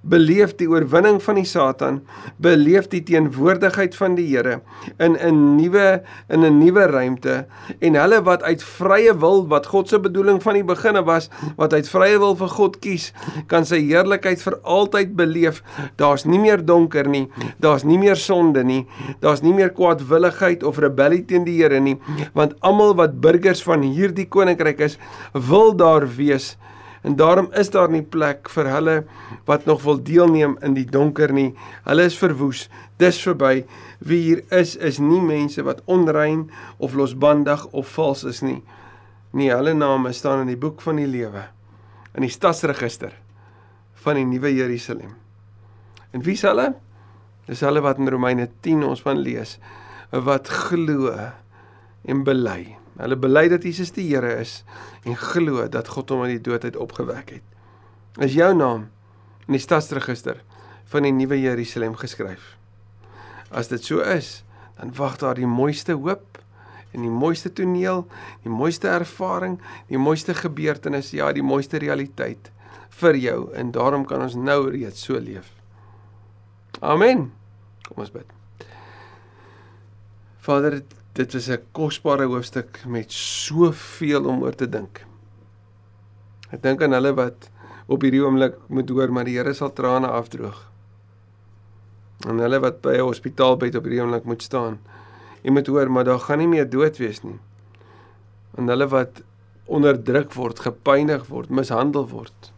beleef 0.02 0.56
die 0.58 0.66
oorwinning 0.70 1.20
van 1.22 1.38
die 1.38 1.46
Satan, 1.46 2.00
beleef 2.42 2.88
die 2.90 3.02
teenwoordigheid 3.06 3.94
van 3.98 4.16
die 4.18 4.26
Here 4.32 4.60
in 4.98 5.16
'n 5.16 5.56
nuwe 5.56 6.02
in 6.28 6.44
'n 6.44 6.58
nuwe 6.58 6.86
ruimte 6.86 7.46
en 7.80 7.94
hulle 7.94 8.22
wat 8.22 8.42
uit 8.42 8.62
vrye 8.62 9.14
wil 9.14 9.46
wat 9.48 9.66
God 9.66 9.88
se 9.88 9.98
bedoeling 9.98 10.42
van 10.42 10.54
die 10.54 10.64
beginne 10.64 11.04
was, 11.04 11.30
wat 11.56 11.72
uit 11.72 11.88
vrye 11.88 12.18
wil 12.18 12.34
vir 12.36 12.48
God 12.48 12.80
kies, 12.80 13.12
kan 13.46 13.64
sy 13.64 13.78
heerlikheid 13.78 14.42
vir 14.42 14.58
altyd 14.62 15.16
beleef. 15.16 15.62
Daar's 15.96 16.24
nie 16.24 16.38
meer 16.38 16.64
donker 16.64 17.08
nie, 17.08 17.28
daar's 17.60 17.84
nie 17.84 17.98
meer 17.98 18.16
sonde 18.16 18.64
nie, 18.64 18.86
daar's 19.20 19.42
nie 19.42 19.52
meer 19.52 19.70
kwaadwilligheid 19.70 20.62
of 20.62 20.78
rebellie 20.78 21.24
teen 21.24 21.44
die 21.44 21.62
Here 21.62 21.80
nie, 21.80 21.98
want 22.34 22.54
almal 22.60 22.94
wat 22.94 23.20
burgers 23.20 23.62
van 23.62 23.82
hierdie 23.82 24.28
koninkryk 24.28 24.80
is, 24.80 24.98
wil 25.32 25.76
daar 25.76 26.06
wees 26.16 26.56
En 27.02 27.16
daarom 27.16 27.48
is 27.58 27.70
daar 27.70 27.90
nie 27.90 28.02
plek 28.02 28.50
vir 28.54 28.68
hulle 28.70 28.96
wat 29.48 29.64
nog 29.66 29.82
wil 29.82 29.98
deelneem 30.02 30.56
in 30.62 30.74
die 30.74 30.86
donker 30.86 31.32
nie. 31.34 31.50
Hulle 31.84 32.06
is 32.06 32.18
verwoes. 32.18 32.68
Dis 33.02 33.18
verby. 33.22 33.64
Wie 33.98 34.20
hier 34.22 34.44
is 34.54 34.76
is 34.76 35.00
nie 35.02 35.22
mense 35.22 35.62
wat 35.66 35.82
onrein 35.90 36.50
of 36.78 36.94
losbandig 36.94 37.66
of 37.72 37.90
vals 37.96 38.22
is 38.24 38.42
nie. 38.42 38.62
Nee, 39.32 39.50
hulle 39.50 39.74
name 39.74 40.12
staan 40.12 40.44
in 40.44 40.52
die 40.52 40.60
boek 40.60 40.80
van 40.84 41.00
die 41.00 41.08
lewe 41.10 41.48
in 42.12 42.26
die 42.26 42.32
stadsregister 42.32 43.14
van 44.04 44.18
die 44.18 44.26
nuwe 44.28 44.50
Jerusalem. 44.52 45.14
En 46.12 46.24
wie 46.26 46.36
is 46.36 46.44
hulle? 46.44 46.72
Dis 47.48 47.62
hulle 47.64 47.82
wat 47.84 48.00
in 48.02 48.10
Romeine 48.12 48.48
10 48.64 48.84
ons 48.84 49.02
van 49.04 49.20
lees 49.22 49.56
wat 50.12 50.50
glo 50.52 51.14
en 52.04 52.24
bely. 52.26 52.81
Hulle 53.00 53.16
bely 53.16 53.46
dat 53.48 53.64
Jesus 53.64 53.92
die 53.96 54.08
Here 54.10 54.34
is 54.40 54.62
en 55.08 55.16
glo 55.16 55.64
dat 55.68 55.88
God 55.88 56.12
hom 56.12 56.24
uit 56.26 56.36
die 56.36 56.44
dood 56.50 56.64
uit 56.64 56.76
opgewek 56.76 57.38
het. 57.38 57.46
Is 58.20 58.36
jou 58.36 58.52
naam 58.54 58.88
in 59.48 59.56
die 59.56 59.62
stadsregister 59.62 60.42
van 60.92 61.06
die 61.06 61.14
nuwe 61.16 61.38
Jerusalem 61.40 61.96
geskryf? 61.96 62.56
As 63.52 63.72
dit 63.72 63.84
so 63.84 64.04
is, 64.04 64.42
dan 64.76 64.92
wag 64.96 65.16
daar 65.20 65.38
die 65.40 65.48
mooiste 65.48 65.96
hoop 65.96 66.40
en 66.92 67.04
die 67.06 67.12
mooiste 67.12 67.52
toneel, 67.52 68.04
die 68.44 68.52
mooiste 68.52 68.90
ervaring, 68.92 69.56
die 69.88 70.00
mooiste 70.00 70.34
gebeurtenis, 70.36 71.14
ja, 71.16 71.32
die 71.32 71.44
mooiste 71.44 71.80
realiteit 71.80 72.52
vir 73.00 73.16
jou 73.16 73.38
en 73.56 73.72
daarom 73.72 74.04
kan 74.08 74.20
ons 74.24 74.36
nou 74.36 74.66
reeds 74.68 75.06
so 75.08 75.16
leef. 75.16 75.48
Amen. 76.80 77.30
Kom 77.88 78.04
ons 78.04 78.12
bid. 78.12 78.28
Vader, 80.42 80.82
dit 81.12 81.34
is 81.34 81.48
'n 81.48 81.60
kosbare 81.72 82.24
hoofstuk 82.24 82.84
met 82.86 83.12
soveel 83.12 84.24
om 84.24 84.42
oor 84.42 84.54
te 84.54 84.68
dink. 84.68 85.04
Ek 86.50 86.62
dink 86.62 86.82
aan 86.82 86.92
hulle 86.92 87.12
wat 87.14 87.50
op 87.86 88.02
hierdie 88.02 88.22
oomblik 88.24 88.56
moet 88.68 88.88
hoor 88.88 89.12
maar 89.12 89.24
die 89.24 89.36
Here 89.36 89.52
sal 89.54 89.72
trane 89.72 90.06
afdroog. 90.06 90.70
En 92.28 92.38
hulle 92.38 92.60
wat 92.60 92.80
by 92.80 92.96
'n 92.96 93.08
hospitaalbed 93.08 93.74
op 93.74 93.84
hierdie 93.84 94.00
oomblik 94.00 94.24
moet 94.24 94.42
staan. 94.42 94.78
Jy 95.42 95.50
moet 95.50 95.66
hoor 95.66 95.90
maar 95.90 96.04
daar 96.04 96.20
gaan 96.20 96.38
nie 96.38 96.48
meer 96.48 96.70
dood 96.70 96.96
wees 96.96 97.22
nie. 97.22 97.38
En 98.56 98.68
hulle 98.68 98.88
wat 98.88 99.22
onderdruk 99.66 100.32
word, 100.32 100.58
gepynig 100.60 101.26
word, 101.26 101.50
mishandel 101.50 102.08
word. 102.08 102.52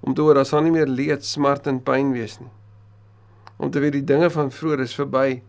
Om 0.00 0.14
te 0.14 0.20
hoor 0.20 0.34
daar 0.34 0.46
sal 0.46 0.62
nie 0.62 0.70
meer 0.70 0.86
leed, 0.86 1.24
smart 1.24 1.66
en 1.66 1.82
pyn 1.82 2.12
wees 2.12 2.38
nie. 2.40 2.50
Om 3.56 3.70
te 3.70 3.80
weet 3.80 3.92
die 3.92 4.04
dinge 4.04 4.30
van 4.30 4.50
vroeër 4.50 4.80
is 4.80 4.94
verby. 4.94 5.42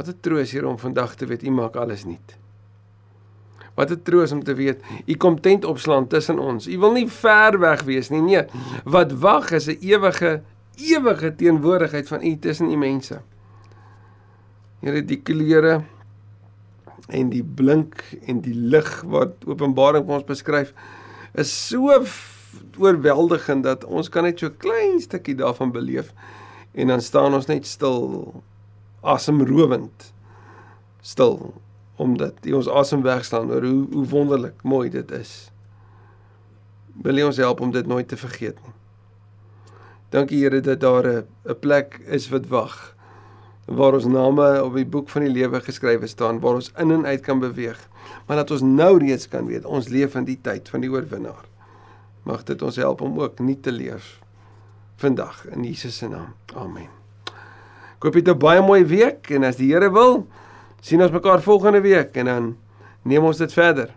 Wat 0.00 0.08
'n 0.08 0.20
troos 0.20 0.50
hier 0.50 0.66
om 0.66 0.78
vandag 0.78 1.14
te 1.14 1.26
weet 1.26 1.42
U 1.42 1.50
maak 1.50 1.76
alles 1.76 2.04
nuut. 2.04 2.38
Wat 3.74 3.90
'n 3.90 4.02
troos 4.02 4.32
om 4.32 4.42
te 4.42 4.54
weet 4.54 4.80
U 5.06 5.14
kom 5.14 5.40
tent 5.40 5.64
opslaan 5.64 6.06
tussen 6.06 6.38
ons. 6.38 6.68
U 6.68 6.78
wil 6.78 6.92
nie 6.92 7.08
ver 7.08 7.58
weg 7.58 7.82
wees 7.82 8.08
nie. 8.08 8.22
Nee, 8.22 8.44
wat 8.84 9.12
wag 9.12 9.50
is 9.50 9.68
'n 9.68 9.76
ewige 9.80 10.42
ewige 10.76 11.34
teenwoordigheid 11.36 12.08
van 12.08 12.24
U 12.24 12.38
tussen 12.38 12.70
U 12.72 12.76
mense. 12.76 13.20
Here 14.80 15.04
die 15.04 15.20
kleure 15.20 15.84
en 17.08 17.28
die 17.28 17.44
blink 17.44 18.04
en 18.26 18.40
die 18.40 18.54
lig 18.54 19.02
wat 19.02 19.44
Openbaring 19.46 20.06
vir 20.06 20.14
ons 20.14 20.24
beskryf 20.24 20.72
is 21.34 21.68
so 21.68 22.04
oorweldigend 22.78 23.62
dat 23.62 23.84
ons 23.84 24.08
kan 24.08 24.24
net 24.24 24.38
so 24.38 24.50
klein 24.50 25.00
stukkie 25.00 25.34
daarvan 25.34 25.72
beleef 25.72 26.14
en 26.72 26.86
dan 26.86 27.00
staan 27.00 27.34
ons 27.34 27.46
net 27.46 27.66
stil 27.66 28.42
asemrowend 29.00 30.12
stil 31.00 31.54
omdat 32.00 32.38
jy 32.44 32.54
ons 32.56 32.68
asem 32.80 33.02
wegslaan 33.04 33.50
oor 33.52 33.64
hoe 33.66 33.86
hoe 33.92 34.06
wonderlik 34.08 34.62
mooi 34.64 34.88
dit 34.90 35.10
is. 35.12 35.50
Wil 37.04 37.20
jy 37.20 37.26
ons 37.28 37.40
help 37.40 37.60
om 37.60 37.72
dit 37.72 37.86
nooit 37.86 38.08
te 38.08 38.16
vergeet 38.16 38.56
nie. 38.64 38.76
Dankie 40.10 40.40
Here 40.42 40.60
dat 40.60 40.80
daar 40.80 41.06
'n 41.06 41.26
'n 41.44 41.58
plek 41.60 42.00
is 42.06 42.28
wat 42.28 42.46
wag 42.46 42.96
waar 43.66 43.94
ons 43.94 44.06
name 44.06 44.64
op 44.64 44.74
die 44.74 44.86
boek 44.86 45.08
van 45.08 45.22
die 45.22 45.30
lewe 45.32 45.60
geskrywe 45.60 46.06
staan 46.06 46.40
waar 46.40 46.54
ons 46.54 46.72
in 46.76 46.90
en 46.90 47.06
uit 47.06 47.20
kan 47.20 47.38
beweeg. 47.38 47.88
Maar 48.26 48.36
dat 48.36 48.50
ons 48.50 48.62
nou 48.62 48.98
reeds 48.98 49.28
kan 49.28 49.46
weet 49.46 49.64
ons 49.64 49.88
leef 49.88 50.14
in 50.14 50.24
die 50.24 50.38
tyd 50.42 50.68
van 50.68 50.80
die 50.80 50.90
oorwinnaar. 50.90 51.44
Mag 52.22 52.44
dit 52.44 52.62
ons 52.62 52.76
help 52.76 53.00
om 53.00 53.20
ook 53.20 53.38
nie 53.38 53.60
te 53.60 53.72
leef 53.72 54.20
vandag 54.96 55.46
in 55.46 55.64
Jesus 55.64 55.96
se 55.96 56.08
naam. 56.08 56.34
Amen. 56.54 56.99
Jy 58.00 58.10
het 58.14 58.28
'n 58.28 58.38
baie 58.38 58.62
mooi 58.62 58.84
week 58.84 59.30
en 59.30 59.44
as 59.44 59.56
die 59.56 59.72
Here 59.72 59.90
wil, 59.92 60.26
sien 60.80 61.02
ons 61.02 61.12
mekaar 61.12 61.42
volgende 61.42 61.80
week 61.80 62.16
en 62.16 62.24
dan 62.24 62.56
neem 63.02 63.24
ons 63.24 63.36
dit 63.36 63.52
verder. 63.52 63.90